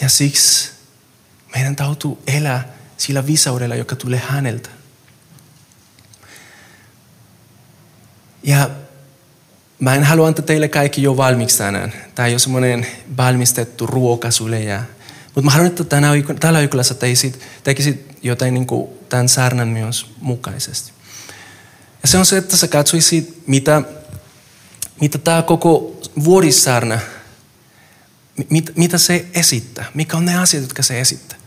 Ja 0.00 0.08
siksi 0.08 0.70
meidän 1.54 1.76
täytyy 1.76 2.10
elää 2.26 2.68
sillä 2.96 3.26
visaudella, 3.26 3.74
joka 3.74 3.96
tulee 3.96 4.22
häneltä. 4.28 4.70
Ja 8.42 8.70
mä 9.80 9.94
en 9.94 10.04
halua 10.04 10.26
antaa 10.26 10.44
teille 10.44 10.68
kaikki 10.68 11.02
jo 11.02 11.16
valmiiksi 11.16 11.58
tänään. 11.58 11.92
Tämä 12.14 12.26
ei 12.26 12.32
ole 12.32 12.38
semmoinen 12.38 12.86
valmistettu 13.16 13.86
ruoka 13.86 14.30
sulle. 14.30 14.60
Ja... 14.60 14.82
Mutta 15.24 15.42
mä 15.42 15.50
haluan, 15.50 15.66
että 15.66 15.84
tänä, 15.84 16.08
tällä 16.40 16.58
viikolla 16.58 16.82
sä 16.82 16.94
teisit, 16.94 17.40
tekisit 17.64 18.18
jotain 18.22 18.54
niin 18.54 18.66
kuin 18.66 18.90
tämän 19.08 19.28
saarnan 19.28 19.68
myös 19.68 20.06
mukaisesti. 20.20 20.92
Ja 22.02 22.08
se 22.08 22.18
on 22.18 22.26
se, 22.26 22.36
että 22.36 22.56
sä 22.56 22.68
katsoisit, 22.68 23.42
mitä, 23.46 23.82
mitä 25.00 25.18
tämä 25.18 25.42
koko 25.42 26.00
vuodissaarna, 26.24 26.98
mit, 28.50 28.72
mitä 28.76 28.98
se 28.98 29.26
esittää. 29.34 29.84
Mikä 29.94 30.16
on 30.16 30.24
ne 30.24 30.38
asiat, 30.38 30.62
jotka 30.62 30.82
se 30.82 31.00
esittää. 31.00 31.38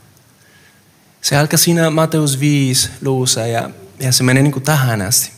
Se 1.22 1.38
alkaa 1.38 1.58
siinä 1.58 1.89
Mateus 1.89 2.39
5 2.39 2.89
luussa 3.02 3.48
ja, 3.48 3.70
ja 4.00 4.12
se 4.12 4.24
menee 4.24 4.44
niin 4.44 4.52
kuin 4.52 4.63
tähän 4.63 5.02
asti. 5.02 5.32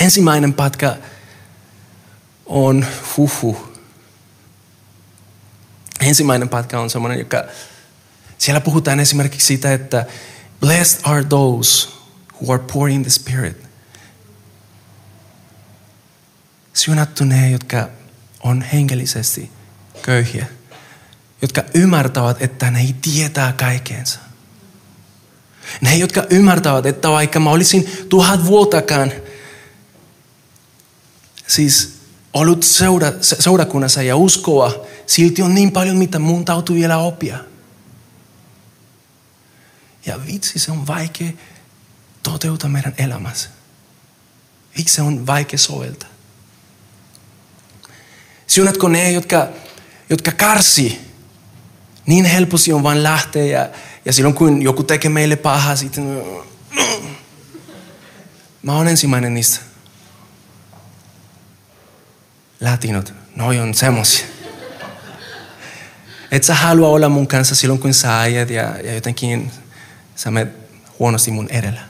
Ensimmäinen 0.00 0.54
patka 0.54 0.96
on 2.46 2.86
huhu. 3.16 3.74
Ensimmäinen 6.00 6.48
patka 6.48 6.80
on 6.80 6.90
semmoinen, 6.90 7.18
joka 7.18 7.44
siellä 8.38 8.60
puhutaan 8.60 9.00
esimerkiksi 9.00 9.46
siitä, 9.46 9.72
että 9.72 10.06
blessed 10.60 11.00
are 11.04 11.24
those 11.24 11.88
who 12.42 12.54
are 12.54 12.62
poor 12.72 12.88
in 12.88 13.02
the 13.02 13.10
spirit. 13.10 13.64
Siunattu 16.72 17.24
ne, 17.24 17.50
jotka 17.50 17.88
on 18.40 18.62
henkilöisesti 18.62 19.50
köyhiä 20.02 20.46
jotka 21.44 21.64
ymmärtävät, 21.74 22.42
että 22.42 22.70
ne 22.70 22.80
ei 22.80 22.94
tietää 23.02 23.52
kaikkeensa. 23.52 24.18
Ne, 25.80 25.96
jotka 25.96 26.24
ymmärtävät, 26.30 26.86
että 26.86 27.10
vaikka 27.10 27.40
mä 27.40 27.50
olisin 27.50 28.06
tuhat 28.08 28.44
vuotakaan 28.44 29.12
siis 31.46 31.93
ollut 32.34 32.62
seura, 32.62 33.12
seurakunnassa 33.20 34.02
ja 34.02 34.16
uskoa, 34.16 34.86
silti 35.06 35.42
on 35.42 35.54
niin 35.54 35.72
paljon, 35.72 35.96
mitä 35.96 36.18
mun 36.18 36.44
täytyy 36.44 36.76
vielä 36.76 36.98
oppia. 36.98 37.38
Ja 40.06 40.26
vitsi, 40.26 40.58
se 40.58 40.72
on 40.72 40.86
vaikea 40.86 41.30
toteuttaa 42.22 42.70
meidän 42.70 42.94
elämässä. 42.98 43.48
Miksi 44.76 44.94
se 44.94 45.02
on 45.02 45.26
vaikea 45.26 45.58
soveltaa? 45.58 46.08
Siunatko 48.46 48.88
ne, 48.88 49.12
jotka, 49.12 49.48
jotka 50.10 50.32
karsii 50.32 51.00
niin 52.06 52.24
helposti 52.24 52.72
on 52.72 52.82
vain 52.82 53.02
lähteä 53.02 53.44
ja, 53.44 53.70
ja 54.04 54.12
silloin 54.12 54.34
kun 54.34 54.62
joku 54.62 54.82
tekee 54.82 55.10
meille 55.10 55.36
pahaa, 55.36 55.76
sitten 55.76 56.22
mä 58.62 58.76
oon 58.76 58.88
ensimmäinen 58.88 59.34
niistä. 59.34 59.73
Latinot, 62.64 63.14
noi 63.36 63.58
on 63.58 63.74
semmosia. 63.74 64.26
Et 66.30 66.44
sä 66.44 66.54
halua 66.54 66.88
olla 66.88 67.08
mun 67.08 67.26
kanssa 67.26 67.54
silloin 67.54 67.80
kun 67.80 67.94
sä 67.94 68.20
ajat 68.20 68.50
ja, 68.50 68.62
ja 68.62 68.94
jotenkin 68.94 69.50
sä 70.16 70.30
menet 70.30 70.54
huonosti 70.98 71.30
mun 71.30 71.48
edellä. 71.50 71.80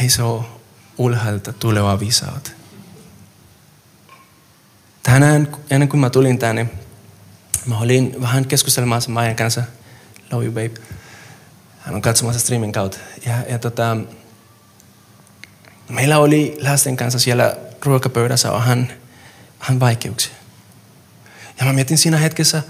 Hei 0.00 0.08
se 0.08 0.22
on 0.22 0.46
ulhaalta 0.98 1.52
tuleva 1.52 2.00
visaut 2.00 2.64
tänään, 5.04 5.56
ennen 5.70 5.88
kuin 5.88 6.00
mä 6.00 6.10
tulin 6.10 6.38
tänne, 6.38 6.66
mä 7.66 7.78
olin 7.78 8.16
vähän 8.20 8.44
keskustelemassa 8.44 9.10
Maijan 9.10 9.36
kanssa. 9.36 9.62
Love 10.32 10.44
you, 10.44 10.52
babe. 10.52 10.80
Hän 11.80 11.94
on 11.94 12.02
katsomassa 12.02 12.40
streamin 12.40 12.72
kautta. 12.72 12.98
Ja, 13.26 13.44
ja 13.48 13.58
tota, 13.58 13.96
meillä 15.88 16.18
oli 16.18 16.56
lasten 16.60 16.96
kanssa 16.96 17.18
siellä 17.18 17.56
ruokapöydässä 17.84 18.52
vähän, 18.52 18.92
vähän 19.60 19.80
vaikeuksia. 19.80 20.34
Ja 21.58 21.66
mä 21.66 21.72
mietin 21.72 21.98
siinä 21.98 22.16
hetkessä, 22.16 22.62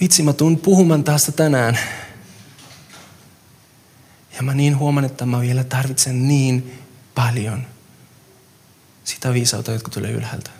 vitsi 0.00 0.22
mä 0.22 0.32
tuun 0.32 0.58
puhumaan 0.58 1.04
tästä 1.04 1.32
tänään. 1.32 1.78
Ja 4.36 4.42
mä 4.42 4.54
niin 4.54 4.78
huomaan, 4.78 5.04
että 5.04 5.26
mä 5.26 5.40
vielä 5.40 5.64
tarvitsen 5.64 6.28
niin 6.28 6.82
paljon 7.14 7.66
sitä 9.04 9.32
viisautta, 9.32 9.72
jotka 9.72 9.90
tulee 9.90 10.10
ylhäältä. 10.10 10.50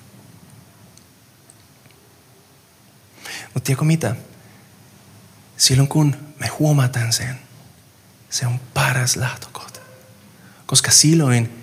Mutta 3.54 3.66
tiedätkö 3.66 3.84
mitä? 3.84 4.16
Silloin 5.56 5.88
kun 5.88 6.16
me 6.38 6.46
huomataan 6.46 7.12
sen, 7.12 7.38
se 8.30 8.46
on 8.46 8.60
paras 8.74 9.16
lähtökohta. 9.16 9.80
Koska 10.66 10.90
silloin 10.90 11.57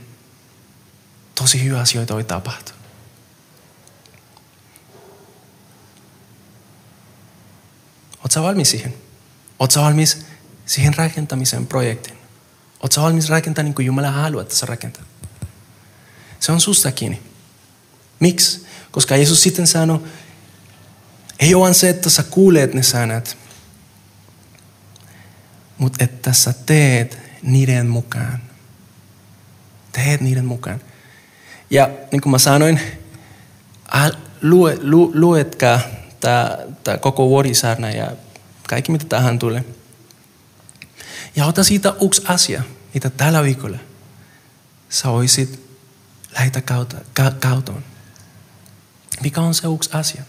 tosi 1.36 1.64
hyviä 1.64 1.80
asioita 1.80 2.14
voi 2.14 2.24
tapahtua. 2.24 2.76
Oletko 8.20 8.44
valmis 8.44 8.72
siihen? 8.72 8.94
Oletko 9.60 9.82
valmis 9.82 10.26
siihen 10.66 10.94
rakentamisen 10.94 11.68
projektiin? 11.68 12.18
Oletko 12.80 13.02
valmis 13.02 13.30
rakentamaan 13.30 13.66
niin 13.66 13.76
kuin 13.76 13.86
Jumala 13.86 14.12
haluaa, 14.12 14.42
että 14.42 14.56
sä 14.56 14.66
rakentaa? 14.66 15.04
Se 16.40 16.52
on 16.52 16.62
susta 16.62 16.92
kiinni. 16.92 17.22
Miksi? 18.20 18.66
Koska 18.92 19.16
Jeesus 19.16 19.44
sitten 19.44 19.68
sanoi, 19.68 20.00
ei 21.40 21.56
ole 21.56 21.74
se, 21.74 21.90
että 21.90 22.10
sä 22.10 22.24
kuulet 22.24 22.74
ne 22.74 22.84
sanat, 22.84 23.38
mutta 25.78 26.04
että 26.04 26.34
sä 26.34 26.54
teet 26.66 27.18
niiden 27.42 27.88
mukaan. 27.88 28.40
Teet 29.92 30.22
niiden 30.22 30.46
mukaan. 30.46 30.82
Ja 31.70 31.89
niin 32.11 32.22
kuin 32.22 32.32
mä 32.32 32.38
sanoin, 32.38 32.80
lue, 34.41 34.78
lu, 34.82 35.11
luetkaa 35.16 35.80
tämä 36.20 36.97
koko 36.97 37.30
vuodisarna 37.30 37.91
ja 37.91 38.11
kaikki 38.70 38.91
mitä 38.91 39.05
tähän 39.05 39.39
tulee. 39.39 39.66
Ja 41.36 41.45
ota 41.45 41.63
siitä 41.63 41.93
yksi 42.01 42.22
asia. 42.28 42.63
mitä 42.93 43.09
tällä 43.09 43.43
viikolla 43.43 43.78
sä 44.89 45.09
voisit 45.09 45.59
lähetä 46.34 46.61
kautta, 46.61 46.97
ka, 47.13 47.32
kautoon? 47.32 47.84
Mikä 49.22 49.41
on 49.41 49.53
se 49.53 49.68
yksi 49.76 49.89
asia? 49.93 50.24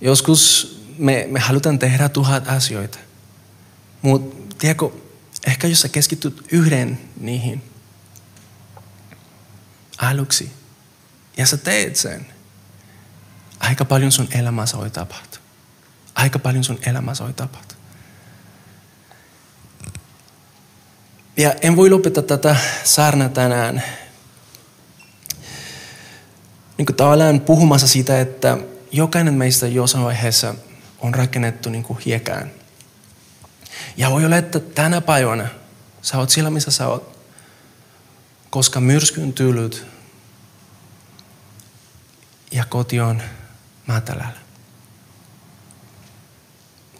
Joskus 0.00 0.72
me, 0.98 1.26
me 1.30 1.40
halutaan 1.40 1.78
tehdä 1.78 2.08
tuhat 2.08 2.48
asioita. 2.48 2.98
Mutta 4.02 4.56
tiedätkö, 4.58 4.88
ehkä 5.46 5.66
jos 5.66 5.80
sä 5.80 5.88
keskityt 5.88 6.42
yhden 6.52 7.00
niihin 7.20 7.71
aluksi 10.02 10.52
ja 11.36 11.46
sä 11.46 11.56
teet 11.56 11.96
sen, 11.96 12.26
aika 13.60 13.84
paljon 13.84 14.12
sun 14.12 14.28
elämässä 14.34 14.78
voi 14.78 14.90
tapahtua. 14.90 15.42
Aika 16.14 16.38
paljon 16.38 16.64
sun 16.64 16.78
elämässä 16.86 17.24
voi 17.24 17.32
tapahtua. 17.32 17.78
Ja 21.36 21.54
en 21.62 21.76
voi 21.76 21.90
lopettaa 21.90 22.22
tätä 22.22 22.56
saarnaa 22.84 23.28
tänään 23.28 23.82
niin 26.78 26.86
kuin 26.86 26.96
tavallaan 26.96 27.40
puhumassa 27.40 27.88
siitä, 27.88 28.20
että 28.20 28.58
jokainen 28.92 29.34
meistä 29.34 29.66
jossain 29.66 30.04
vaiheessa 30.04 30.54
on 30.98 31.14
rakennettu 31.14 31.70
niin 31.70 31.84
kuin 31.84 31.98
hiekään. 31.98 32.50
Ja 33.96 34.10
voi 34.10 34.24
olla, 34.24 34.36
että 34.36 34.60
tänä 34.60 35.00
päivänä 35.00 35.48
sä 36.02 36.18
oot 36.18 36.30
siellä, 36.30 36.50
missä 36.50 36.70
sä 36.70 36.88
oot, 36.88 37.18
koska 38.50 38.80
myrsky 38.80 39.22
on 39.22 39.32
tullut 39.32 39.91
ja 42.52 42.64
koti 42.64 43.00
on 43.00 43.22
matalällä. 43.86 44.40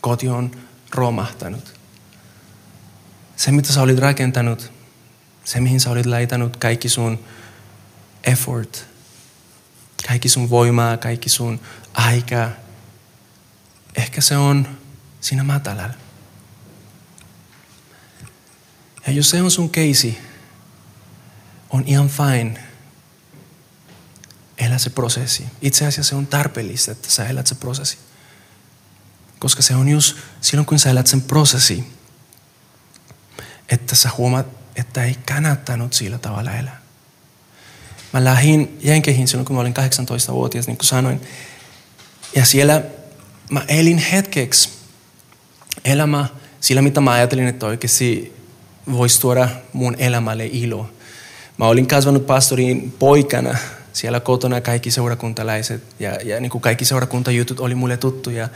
Koti 0.01 0.29
on 0.29 0.51
romahtanut. 0.95 1.81
Se, 3.37 3.53
mitä 3.53 3.73
sä 3.73 3.83
olit 3.83 3.99
rakentanut, 3.99 4.73
se, 5.45 5.61
mihin 5.61 5.81
sä 5.81 5.91
olit 5.91 6.07
laitanut 6.07 6.57
kaikki 6.57 6.89
sun 6.89 7.25
effort, 8.25 8.87
kaikki 10.09 10.29
sun 10.29 10.51
voimaa, 10.51 10.97
kaikki 10.97 11.29
sun 11.29 11.61
aikaa, 11.95 12.51
ehkä 13.97 14.21
se 14.21 14.37
on 14.37 14.79
siinä 15.21 15.43
matalalla. 15.43 15.95
Ja 19.07 19.13
jos 19.13 19.31
se 19.31 19.43
on 19.43 19.51
sun 19.51 19.71
keisi, 19.71 20.19
on 21.71 21.85
ihan 21.87 22.09
fine 22.09 22.72
elää 24.59 24.79
se 24.79 24.91
prosessi. 24.91 25.45
Itse 25.63 25.87
asiassa 25.87 26.11
se 26.11 26.15
on 26.15 26.27
tarpeellista, 26.27 26.93
että 26.93 27.11
sä 27.11 27.27
elät 27.27 27.47
se 27.47 27.55
prosessi. 27.55 27.99
Koska 29.39 29.63
se 29.63 29.75
on 29.75 29.89
just 29.89 30.17
silloin, 30.41 30.67
kun 30.67 30.79
sä 30.79 30.91
elät 30.91 31.07
sen 31.07 31.23
prosessi, 31.23 31.85
että 33.69 33.95
sä 33.95 34.11
huomaat, 34.19 34.47
että 34.77 35.05
ei 35.05 35.15
kannattanut 35.15 35.93
sillä 35.93 36.19
tavalla 36.19 36.53
elää. 36.53 36.83
Mä 38.13 38.25
lähdin 38.25 38.79
Jenkeihin 38.83 39.29
silloin, 39.29 39.47
kun 39.47 39.57
mä 39.57 39.61
olin 39.61 39.75
18-vuotias, 39.75 40.67
niin 40.67 40.77
kuin 40.77 40.87
sanoin. 40.87 41.21
Ja 42.37 42.45
siellä 42.47 42.83
mä 43.51 43.65
elin 43.69 43.99
hetkeksi 43.99 44.69
elämä 45.85 46.27
sillä, 46.61 46.83
mitä 46.83 47.01
mä 47.01 47.13
ajattelin, 47.13 47.47
että 47.47 47.67
oikeasti 47.67 48.37
voisi 48.93 49.21
tuoda 49.21 49.49
mun 49.73 49.97
elämälle 49.99 50.47
ilo. 50.47 50.91
Mä 51.57 51.67
olin 51.67 51.87
kasvanut 51.87 52.27
pastorin 52.27 52.93
poikana 52.99 53.57
siellä 53.93 54.21
kotona 54.21 54.61
kaikki 54.61 54.91
seurakuntalaiset 54.91 55.83
ja, 55.99 56.19
ja 56.25 56.41
niin 56.41 56.51
kuin 56.51 56.63
kaikki 56.63 56.85
seurakuntajutut 56.85 57.61
oli 57.61 57.75
mulle 57.75 57.97
tuttuja. 57.97 58.49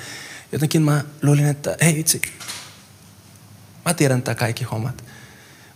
Jotenkin 0.52 0.82
mä 0.82 1.04
luulin, 1.22 1.46
että 1.46 1.76
hei 1.80 2.00
itse, 2.00 2.20
mä 3.84 3.94
tiedän 3.94 4.22
tämä 4.22 4.34
kaikki 4.34 4.64
hommat. 4.64 5.04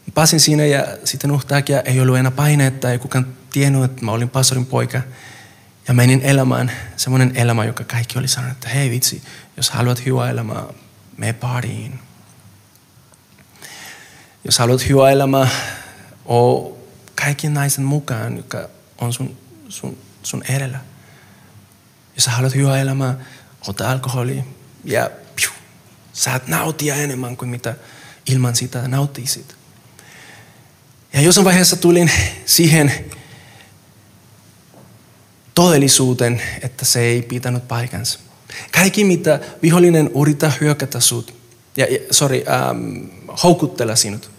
Mä 0.07 0.13
pääsin 0.15 0.41
siinä 0.41 0.67
ja 0.67 0.87
sitten 1.05 1.31
yhtäkkiä 1.31 1.81
ei 1.81 2.01
ollut 2.01 2.17
enää 2.17 2.31
paineetta, 2.31 2.91
ei 2.91 2.99
kukaan 2.99 3.27
tiennyt, 3.53 3.85
että 3.85 4.05
mä 4.05 4.13
olin 4.13 4.31
pastorin 4.31 4.67
poika. 4.67 5.01
Ja 5.89 5.95
menin 5.95 6.21
elämään 6.23 6.73
semmoinen 6.97 7.33
elämä, 7.35 7.65
joka 7.65 7.85
kaikki 7.85 8.19
oli 8.19 8.29
sanonut, 8.29 8.57
että 8.57 8.69
hei 8.69 8.91
vitsi, 8.91 9.23
jos 9.57 9.71
haluat 9.71 10.07
hyvää 10.07 10.31
elämää, 10.31 10.65
me 11.17 11.33
pariin. 11.33 11.99
Jos 14.45 14.59
haluat 14.59 14.89
hyvää 14.89 15.11
elämää, 15.11 15.49
oo 16.25 16.79
kaikki 17.25 17.49
naisen 17.49 17.85
mukaan, 17.85 18.37
joka 18.37 18.69
on 18.99 19.13
sun, 19.13 19.37
sun, 19.71 19.99
sun 20.23 20.43
edellä. 20.49 20.81
Jos 22.14 22.25
sä 22.25 22.31
haluat 22.31 22.55
hyvää 22.55 22.81
elämää, 22.81 23.16
ota 23.68 23.91
alkoholi 23.91 24.45
ja 24.85 25.11
piu, 25.37 25.51
saat 26.12 26.49
nautia 26.49 26.95
enemmän 26.95 27.37
kuin 27.37 27.49
mitä 27.49 27.75
ilman 28.27 28.57
sitä 28.57 28.89
nauttisit. 28.89 29.57
Ja 31.12 31.21
jossain 31.21 31.45
vaiheessa 31.45 31.77
tulin 31.77 32.11
siihen 32.47 33.05
todellisuuteen, 35.55 36.43
että 36.62 36.85
se 36.85 37.01
ei 37.01 37.23
pitänyt 37.23 37.68
paikansa. 37.68 38.18
Kaikki, 38.73 39.05
mitä 39.05 39.41
vihollinen 39.62 40.11
yrittää 40.23 40.53
hyökätä 40.61 41.01
sut, 41.01 41.35
ja, 41.77 41.87
ja 41.93 41.99
sorry, 42.11 42.45
ähm, 42.49 43.05
houkuttella 43.43 43.97
sinut, 43.97 44.31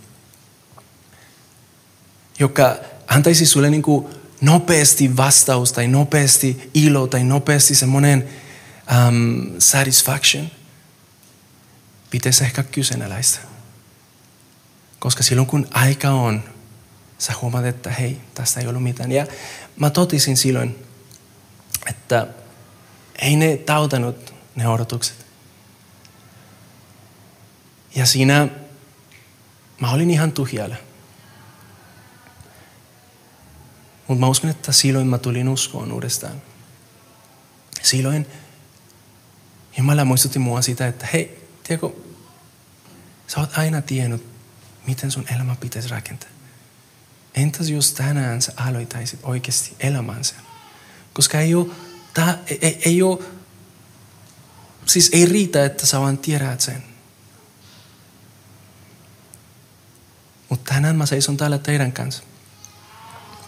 joka 2.39 2.75
antaisi 3.07 3.45
sulle 3.45 3.69
niin 3.69 3.81
kuin 3.81 4.20
nopeasti 4.41 5.17
vastaus 5.17 5.71
tai 5.71 5.87
nopeasti 5.87 6.71
ilo 6.73 7.07
tai 7.07 7.23
nopeasti 7.23 7.75
semmoinen 7.75 8.29
um, 9.07 9.51
satisfaction, 9.59 10.51
pitäisi 12.09 12.43
ehkä 12.43 12.63
kyseenalaista. 12.63 13.39
Koska 14.99 15.23
silloin 15.23 15.47
kun 15.47 15.67
aika 15.71 16.09
on, 16.09 16.43
sä 17.17 17.33
huomaat, 17.41 17.65
että 17.65 17.89
hei, 17.91 18.21
tästä 18.33 18.59
ei 18.59 18.67
ollut 18.67 18.83
mitään. 18.83 19.11
Ja 19.11 19.27
mä 19.79 19.89
totisin 19.89 20.37
silloin, 20.37 20.85
että 21.89 22.27
ei 23.19 23.35
ne 23.35 23.57
tautanut 23.57 24.33
ne 24.55 24.67
odotukset. 24.67 25.25
Ja 27.95 28.05
siinä 28.05 28.47
mä 29.79 29.91
olin 29.91 30.11
ihan 30.11 30.31
tuhjalla. 30.31 30.75
Mutta 34.11 34.19
mä 34.19 34.27
uskon, 34.27 34.49
että 34.49 34.71
silloin 34.71 35.07
mä 35.07 35.17
tulin 35.17 35.49
uskoon 35.49 35.91
uudestaan. 35.91 36.41
Silloin 37.81 38.27
Jumala 39.77 40.05
muistutti 40.05 40.39
mua 40.39 40.61
sitä, 40.61 40.87
että 40.87 41.07
hei, 41.13 41.47
tiedätkö, 41.63 41.89
sä 43.27 43.39
oot 43.39 43.57
aina 43.57 43.81
tiennyt, 43.81 44.27
miten 44.87 45.11
sun 45.11 45.25
elämä 45.35 45.55
pitäisi 45.55 45.89
rakentaa. 45.89 46.29
Entäs 47.35 47.69
jos 47.69 47.93
tänään 47.93 48.41
sä 48.41 48.53
aloitaisit 48.55 49.19
oikeasti 49.23 49.75
elämänsä? 49.79 50.35
Koska 51.13 51.39
ei 51.39 51.55
ole, 51.55 51.67
tää, 52.13 52.37
ei, 52.47 52.59
ei, 52.61 52.81
ei 52.85 53.01
ole, 53.01 53.19
siis 54.85 55.09
ei 55.13 55.25
riitä, 55.25 55.65
että 55.65 55.85
sä 55.85 55.99
vaan 55.99 56.17
tiedät 56.17 56.61
sen. 56.61 56.83
Mutta 60.49 60.73
tänään 60.73 60.95
mä 60.95 61.05
seison 61.05 61.37
täällä 61.37 61.57
teidän 61.57 61.91
kanssa. 61.91 62.23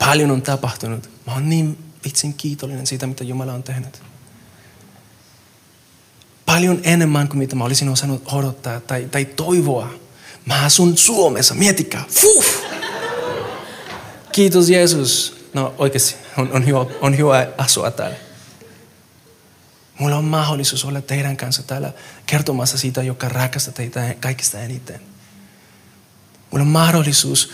Paljon 0.06 0.32
on 0.32 0.42
tapahtunut. 0.42 1.10
Mä 1.28 1.34
oon 1.34 1.50
niin 1.50 1.94
vitsin 2.06 2.34
kiitollinen 2.34 2.88
siitä, 2.88 3.08
mitä 3.08 3.24
Jumala 3.24 3.54
on 3.54 3.64
tehnyt. 3.64 4.02
Paljon 6.46 6.80
enemmän 6.84 7.28
kuin 7.28 7.38
mitä 7.38 7.56
mä 7.56 7.64
olisin 7.64 7.90
osannut 7.90 8.24
odottaa 8.32 8.80
tai, 8.80 9.08
tai 9.12 9.26
toivoa. 9.26 9.94
Mä 10.46 10.62
asun 10.66 10.98
Suomessa, 10.98 11.56
mietikää. 11.56 12.04
Fuh! 12.10 12.46
Kiitos 14.32 14.70
Jeesus. 14.70 15.38
No 15.54 15.74
oikeasti, 15.78 16.16
on, 16.38 16.52
on, 16.52 16.66
hyvä, 16.66 16.80
on 17.02 17.18
hyvä 17.18 17.48
asua 17.58 17.92
täällä. 17.92 18.18
Mulla 20.00 20.16
on 20.16 20.26
mahdollisuus 20.26 20.86
olla 20.86 21.02
teidän 21.02 21.38
kanssa 21.38 21.64
täällä 21.64 21.94
kertomassa 22.26 22.78
siitä, 22.78 23.04
joka 23.04 23.30
rakastaa 23.30 23.74
teitä 23.74 24.16
kaikista 24.20 24.60
eniten. 24.60 25.00
Mulla 26.52 26.64
on 26.64 26.72
mahdollisuus 26.72 27.52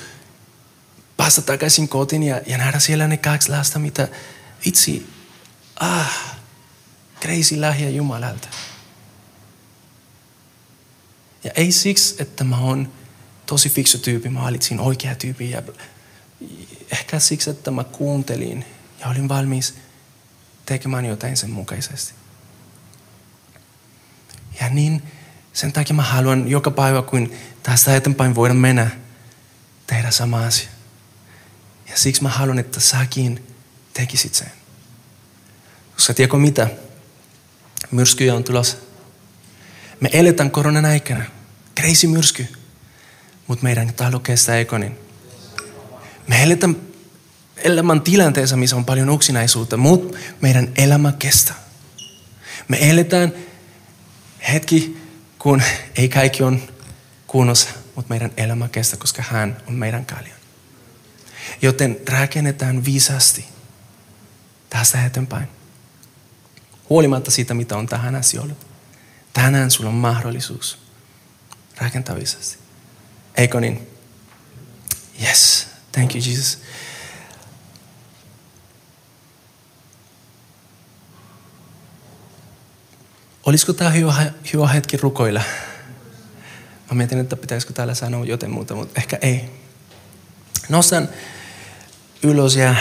päästä 1.20 1.42
takaisin 1.42 1.90
kotiin 1.90 2.24
ja, 2.24 2.42
ja 2.46 2.58
nähdä 2.58 2.80
siellä 2.80 3.08
ne 3.08 3.18
kaksi 3.18 3.50
lasta, 3.50 3.80
mitä 3.80 4.08
itse, 4.66 5.02
ah, 5.80 6.38
crazy 7.22 7.60
lahja 7.60 7.90
Jumalalta. 7.90 8.48
Ja 11.44 11.52
ei 11.56 11.72
siksi, 11.72 12.16
että 12.20 12.44
mä 12.44 12.58
oon 12.58 12.94
tosi 13.46 13.70
fiksu 13.70 13.98
tyyppi, 13.98 14.30
mä 14.30 14.42
valitsin 14.42 14.80
oikea 14.80 15.16
tyyppi. 15.16 15.52
Ja 15.52 15.62
ehkä 16.92 17.20
siksi, 17.20 17.50
että 17.50 17.72
mä 17.72 17.84
kuuntelin 17.84 18.66
ja 19.00 19.08
olin 19.08 19.30
valmis 19.30 19.76
tekemään 20.66 21.06
jotain 21.06 21.38
sen 21.38 21.50
mukaisesti. 21.50 22.14
Ja 24.62 24.70
niin 24.70 25.04
sen 25.54 25.74
takia 25.74 25.96
mä 25.96 26.04
haluan 26.04 26.48
joka 26.48 26.72
päivä, 26.72 27.02
kun 27.02 27.32
tästä 27.64 27.96
eteenpäin 27.96 28.36
voidaan 28.36 28.58
mennä, 28.58 28.90
tehdä 29.88 30.12
sama 30.12 30.46
asia. 30.46 30.79
Ja 31.90 31.98
siksi 31.98 32.24
mä 32.24 32.30
haluan, 32.30 32.60
että 32.60 32.80
säkin 32.80 33.48
tekisit 33.94 34.36
sen. 34.36 34.52
Koska 35.94 36.14
tiedätkö 36.14 36.38
mitä? 36.38 36.68
Myrskyjä 37.92 38.36
on 38.36 38.44
tulossa. 38.44 38.78
Me 40.00 40.10
eletään 40.14 40.52
koronan 40.52 40.86
aikana. 40.86 41.24
Crazy 41.80 42.08
myrsky. 42.08 42.48
mutta 43.48 43.64
meidän 43.64 43.94
talo 43.94 44.20
kestää 44.20 44.58
ekonin. 44.58 44.98
Me 46.28 46.44
eletään 46.44 46.76
elämän 47.58 48.02
tilanteessa, 48.02 48.58
missä 48.58 48.76
on 48.76 48.86
paljon 48.86 49.10
uksinaisuutta, 49.10 49.78
mutta 49.78 50.18
meidän 50.42 50.72
elämä 50.78 51.14
kestää. 51.20 51.56
Me 52.68 52.90
eletään 52.90 53.34
hetki, 54.54 54.98
kun 55.40 55.62
ei 55.96 56.10
kaikki 56.10 56.44
on 56.44 56.62
kunnossa, 57.28 57.70
mutta 57.96 58.10
meidän 58.10 58.32
elämä 58.38 58.68
kestää, 58.68 59.00
koska 59.00 59.24
hän 59.30 59.58
on 59.68 59.74
meidän 59.74 60.06
kaljan. 60.06 60.39
Joten 61.62 61.98
rakennetaan 62.10 62.86
viisasti 62.86 63.46
tästä 64.70 65.06
eteenpäin. 65.06 65.48
Huolimatta 66.90 67.32
siitä, 67.32 67.54
mitä 67.54 67.78
on 67.78 67.88
tähän 67.88 68.16
asti 68.16 68.40
ollut. 68.40 68.68
Tänään 69.34 69.72
sulla 69.72 69.90
on 69.90 69.96
mahdollisuus 69.96 70.78
rakentaa 71.78 72.16
viisasti. 72.16 72.58
Eikö 73.36 73.60
niin? 73.60 73.88
Yes. 75.22 75.68
Thank 75.92 76.16
you, 76.16 76.24
Jesus. 76.26 76.58
Olisiko 83.46 83.74
tämä 83.74 83.90
hyvä, 83.90 84.32
hyvä 84.54 84.68
hetki 84.68 84.98
rukoilla? 84.98 85.42
Mä 86.92 86.96
mietin, 86.98 87.20
että 87.20 87.36
pitäisikö 87.36 87.74
täällä 87.74 87.94
sanoa 87.94 88.26
jotain 88.26 88.52
muuta, 88.52 88.76
mutta 88.76 89.02
ehkä 89.02 89.18
ei. 89.22 89.50
Nostan 90.70 91.10
ylös 92.24 92.56
ja, 92.56 92.76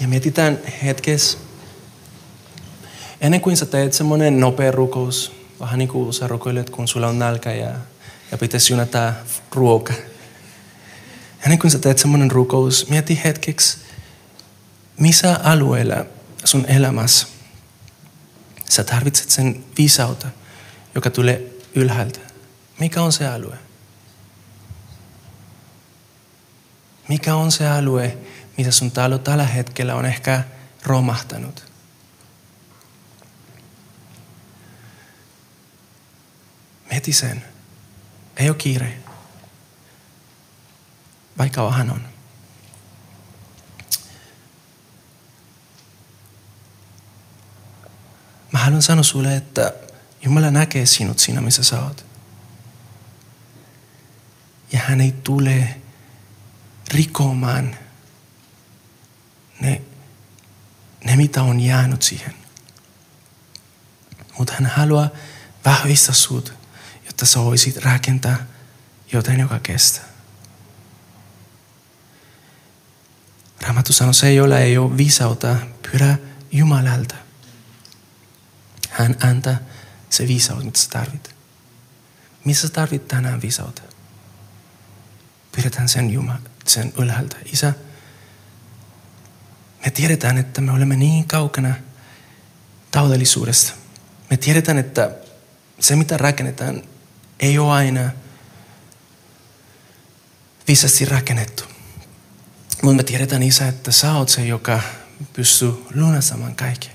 ja 0.00 0.08
mietitään 0.08 0.58
hetkessä. 0.84 1.38
Ennen 3.20 3.40
kuin 3.40 3.56
sä 3.56 3.66
teet 3.66 3.92
semmoinen 3.92 4.40
nopea 4.40 4.70
rukous, 4.70 5.32
vähän 5.60 5.78
niin 5.78 5.88
kuin 5.88 6.12
sä 6.12 6.28
rukoilet, 6.28 6.70
kun 6.70 6.88
sulla 6.88 7.08
on 7.08 7.18
nälkä 7.18 7.52
ja, 7.52 7.70
ja 8.30 8.38
pitäisi 8.38 8.72
junata 8.72 9.12
ruoka. 9.52 9.94
Ennen 11.42 11.58
kuin 11.58 11.70
sä 11.70 11.78
teet 11.78 11.98
semmoinen 11.98 12.30
rukous, 12.30 12.88
mieti 12.90 13.20
hetkeksi, 13.24 13.78
missä 14.98 15.40
alueella 15.42 16.04
sun 16.44 16.66
elämässä 16.66 17.26
sä 18.70 18.84
tarvitset 18.84 19.30
sen 19.30 19.64
viisautta, 19.78 20.28
joka 20.94 21.10
tulee 21.10 21.52
ylhäältä. 21.74 22.20
Mikä 22.80 23.02
on 23.02 23.12
se 23.12 23.28
alue? 23.28 23.58
Mikä 27.08 27.34
on 27.34 27.52
se 27.52 27.68
alue, 27.68 28.18
mitä 28.58 28.70
sun 28.70 28.90
talo 28.90 29.18
tällä 29.18 29.46
hetkellä 29.46 29.94
on 29.94 30.06
ehkä 30.06 30.44
romahtanut? 30.82 31.72
Mieti 36.90 37.12
sen. 37.12 37.44
Ei 38.36 38.48
ole 38.48 38.56
kiire. 38.56 38.98
Vaikka 41.38 41.64
vähän 41.64 41.90
on. 41.90 42.08
Mä 48.52 48.58
haluan 48.58 48.82
sanoa 48.82 49.02
sulle, 49.02 49.36
että 49.36 49.72
Jumala 50.22 50.50
näkee 50.50 50.86
sinut 50.86 51.18
siinä, 51.18 51.40
missä 51.40 51.64
sä 51.64 51.82
oot. 51.82 52.06
Ja 54.72 54.78
hän 54.78 55.00
ei 55.00 55.12
tule 55.12 55.80
rikomaan 56.88 57.76
ne, 59.60 59.82
ne 61.04 61.16
mitä 61.16 61.42
on 61.42 61.60
jäänyt 61.60 62.02
siihen. 62.02 62.34
Mutta 64.38 64.52
hän 64.52 64.66
haluaa 64.66 65.08
vahvistaa 65.64 66.14
sut, 66.14 66.54
jotta 67.06 67.26
sä 67.26 67.40
voisit 67.40 67.76
rakentaa 67.76 68.36
jotain, 69.12 69.40
joka 69.40 69.58
kestää. 69.58 70.04
Raamattu 73.62 73.92
sanoo, 73.92 74.12
se, 74.12 74.34
jolla 74.34 74.58
ei 74.58 74.78
ole 74.78 74.96
viisautta, 74.96 75.56
pyydä 75.82 76.18
Jumalalta. 76.52 77.14
Hän 78.90 79.16
antaa 79.22 79.56
se 80.10 80.28
viisaus, 80.28 80.64
mitä 80.64 80.78
sä 80.78 80.90
tarvit. 80.90 81.34
Missä 82.44 82.68
sä 82.68 82.72
tarvit 82.72 83.08
tänään 83.08 83.42
viisautta? 83.42 83.82
Pyydetään 85.52 85.88
sen 85.88 86.10
Jumala, 86.10 86.38
sen 86.66 86.92
ylhäältä. 86.98 87.36
Isä, 87.52 87.72
me 89.84 89.90
tiedetään, 89.90 90.38
että 90.38 90.60
me 90.60 90.72
olemme 90.72 90.96
niin 90.96 91.24
kaukana 91.24 91.74
taudallisuudesta. 92.90 93.72
Me 94.30 94.36
tiedetään, 94.36 94.78
että 94.78 95.10
se 95.80 95.96
mitä 95.96 96.16
rakennetaan 96.16 96.82
ei 97.40 97.58
ole 97.58 97.72
aina 97.72 98.10
viisasti 100.68 101.04
rakennettu. 101.04 101.64
Mutta 102.82 102.96
me 102.96 103.02
tiedetään 103.02 103.42
Isä, 103.42 103.68
että 103.68 103.92
sä 103.92 104.12
oot 104.12 104.28
se, 104.28 104.46
joka 104.46 104.80
pystyy 105.32 105.84
lunastamaan 105.94 106.54
kaiken. 106.54 106.92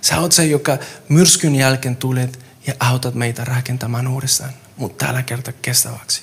Sä 0.00 0.20
oot 0.20 0.32
se, 0.32 0.46
joka 0.46 0.78
myrskyn 1.08 1.54
jälkeen 1.54 1.96
tulet 1.96 2.38
ja 2.66 2.74
autat 2.80 3.14
meitä 3.14 3.44
rakentamaan 3.44 4.08
uudestaan, 4.08 4.50
mutta 4.76 5.06
tällä 5.06 5.22
kertaa 5.22 5.54
kestäväksi. 5.62 6.22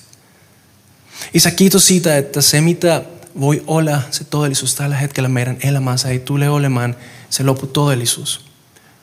Isä, 1.34 1.50
kiitos 1.50 1.86
siitä, 1.86 2.16
että 2.16 2.40
se 2.40 2.60
mitä 2.60 3.02
voi 3.40 3.64
olla 3.66 4.02
se 4.10 4.24
todellisuus 4.24 4.74
tällä 4.74 4.96
hetkellä 4.96 5.28
meidän 5.28 5.56
elämänsä 5.60 6.08
ei 6.08 6.18
tule 6.18 6.48
olemaan 6.48 6.96
se 7.30 7.42
lopputodellisuus. 7.42 8.46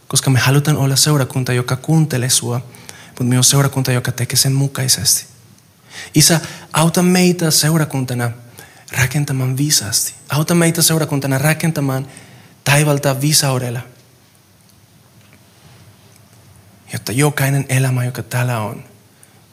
Koska 0.08 0.30
me 0.30 0.40
halutaan 0.40 0.78
olla 0.78 0.96
seurakunta, 0.96 1.54
joka 1.54 1.76
kuuntelee 1.76 2.30
sua, 2.30 2.62
mutta 3.08 3.24
myös 3.24 3.50
seurakunta, 3.50 3.92
joka 3.92 4.12
tekee 4.12 4.38
sen 4.38 4.54
mukaisesti. 4.54 5.26
Isä, 6.16 6.40
auta 6.74 7.04
meitä 7.04 7.52
seurakuntana 7.52 8.32
rakentamaan 8.92 9.58
viisaasti. 9.58 10.14
Auta 10.30 10.56
meitä 10.56 10.82
seurakuntana 10.82 11.38
rakentamaan 11.38 12.08
taivalta 12.64 13.22
viisaudella. 13.22 13.80
Jotta 16.94 17.12
jokainen 17.12 17.66
elämä, 17.70 18.06
joka 18.06 18.24
täällä 18.24 18.60
on, 18.60 18.84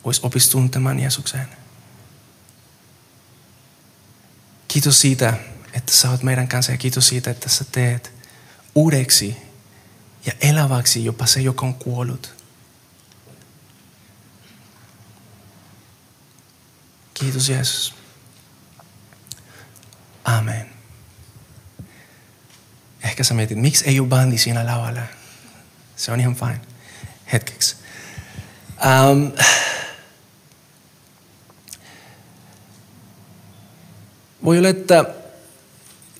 voisi 0.05 0.21
oppia 0.25 0.41
tuntemaan 0.51 1.01
Jeesuksen. 1.01 1.60
Kiitos 4.73 5.01
siitä, 5.01 5.35
että 5.73 5.93
sä 5.93 6.11
oot 6.11 6.23
meidän 6.23 6.49
kanssa 6.49 6.73
ja 6.73 6.79
kiitos 6.79 7.09
siitä, 7.09 7.31
että 7.31 7.49
sä 7.49 7.65
teet 7.73 8.13
uudeksi 8.75 9.37
ja 10.27 10.33
eläväksi 10.41 11.05
jopa 11.05 11.27
se, 11.27 11.41
joka 11.41 11.67
on 11.67 11.75
kuollut. 11.75 12.35
Kiitos 17.15 17.49
Jeesus. 17.49 17.95
Amen. 20.25 20.71
Ehkä 23.03 23.25
sä 23.25 23.35
mietit, 23.35 23.59
miksi 23.59 23.85
ei 23.85 24.01
ole 24.01 24.09
bandi 24.09 24.39
siinä 24.39 24.67
lavalla? 24.67 25.03
Se 25.97 26.13
on 26.13 26.21
ihan 26.21 26.37
fine. 26.37 26.61
Hetkeksi. 27.33 27.77
Um, 29.11 29.33
voi 34.51 34.59
olla, 34.59 34.69
että 34.69 35.05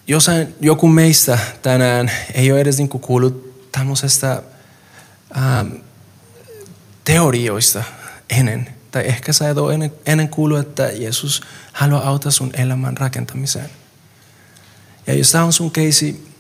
jossain, 0.07 0.55
joku 0.61 0.89
meistä 0.89 1.39
tänään 1.63 2.11
ei 2.35 2.53
ole 2.53 2.61
edes 2.61 2.79
niinku 2.79 2.99
kuullut 2.99 3.69
tämmöisestä 3.73 4.43
ähm, 5.37 5.69
teorioista 7.05 7.85
ennen. 8.31 8.69
Tai 8.91 9.07
ehkä 9.07 9.33
sä 9.33 9.51
et 9.51 9.59
ole 9.59 9.75
ennen, 9.75 9.93
ennen 10.07 10.29
kuullut, 10.29 10.59
että 10.59 10.83
Jeesus 10.83 11.43
haluaa 11.73 12.09
auttaa 12.09 12.33
sun 12.33 12.51
elämän 12.55 12.97
rakentamiseen. 12.97 13.71
Ja 15.07 15.15
jos 15.15 15.33
tämä 15.33 15.45
on 15.45 15.53
sun 15.53 15.71
keisi, 15.71 16.35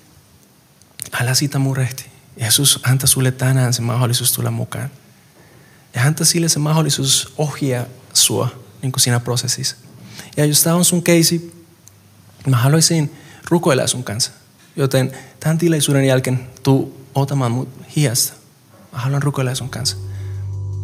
älä 1.20 1.34
siitä 1.34 1.58
murehti. 1.58 2.04
Jeesus 2.36 2.80
antaa 2.82 3.06
sulle 3.06 3.30
tänään 3.30 3.72
se 3.72 3.82
mahdollisuus 3.82 4.32
tulla 4.32 4.50
mukaan. 4.50 4.90
Ja 5.94 6.02
antaa 6.02 6.26
sille 6.26 6.48
se 6.48 6.58
mahdollisuus 6.58 7.32
ohjaa 7.38 7.84
sua 8.12 8.48
niin 8.82 8.92
kuin 8.92 9.00
siinä 9.00 9.20
prosessissa. 9.20 9.76
Ja 10.36 10.44
jos 10.44 10.62
tämä 10.62 10.76
on 10.76 10.84
sun 10.84 11.02
keisi, 11.02 11.59
Mä 12.46 12.56
haluaisin 12.56 13.16
rukoilla 13.50 13.86
sun 13.86 14.04
kanssa. 14.04 14.30
Joten 14.76 15.12
tämän 15.40 15.58
tilaisuuden 15.58 16.04
jälkeen 16.04 16.40
tuu 16.62 17.00
otamaan 17.14 17.52
mut 17.52 17.68
hiasta. 17.96 18.32
Mä 18.92 18.98
haluan 18.98 19.22
rukoilla 19.22 19.54
sun 19.54 19.68
kanssa. 19.68 19.96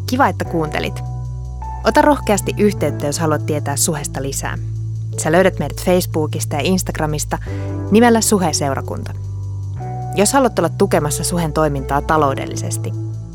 Kiva, 0.07 0.29
että 0.29 0.45
kuuntelit. 0.45 0.95
Ota 1.85 2.03
rohkeasti 2.03 2.55
yhteyttä, 2.59 3.07
jos 3.07 3.19
haluat 3.19 3.47
tietää 3.47 3.77
suhesta 3.77 4.23
lisää. 4.23 4.59
Sä 5.23 5.33
löydät 5.33 5.59
meidät 5.59 5.85
Facebookista 5.85 6.57
ja 6.57 6.63
Instagramista 6.65 7.39
nimellä 7.91 8.21
Suhe-seurakunta. 8.21 9.13
Jos 10.15 10.33
haluat 10.33 10.59
olla 10.59 10.69
tukemassa 10.69 11.25
Suhen 11.25 11.53
toimintaa 11.53 12.03
taloudellisesti, 12.03 12.93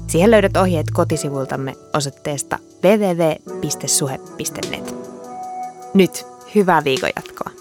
siihen 0.07 0.31
löydät 0.31 0.57
ohjeet 0.57 0.91
kotisivultamme 0.91 1.75
osoitteesta 1.93 2.59
www.suhe.net. 2.83 4.15
Nyt 5.93 6.25
hyvää 6.55 6.83
viikon 6.83 7.09
jatkoa. 7.15 7.60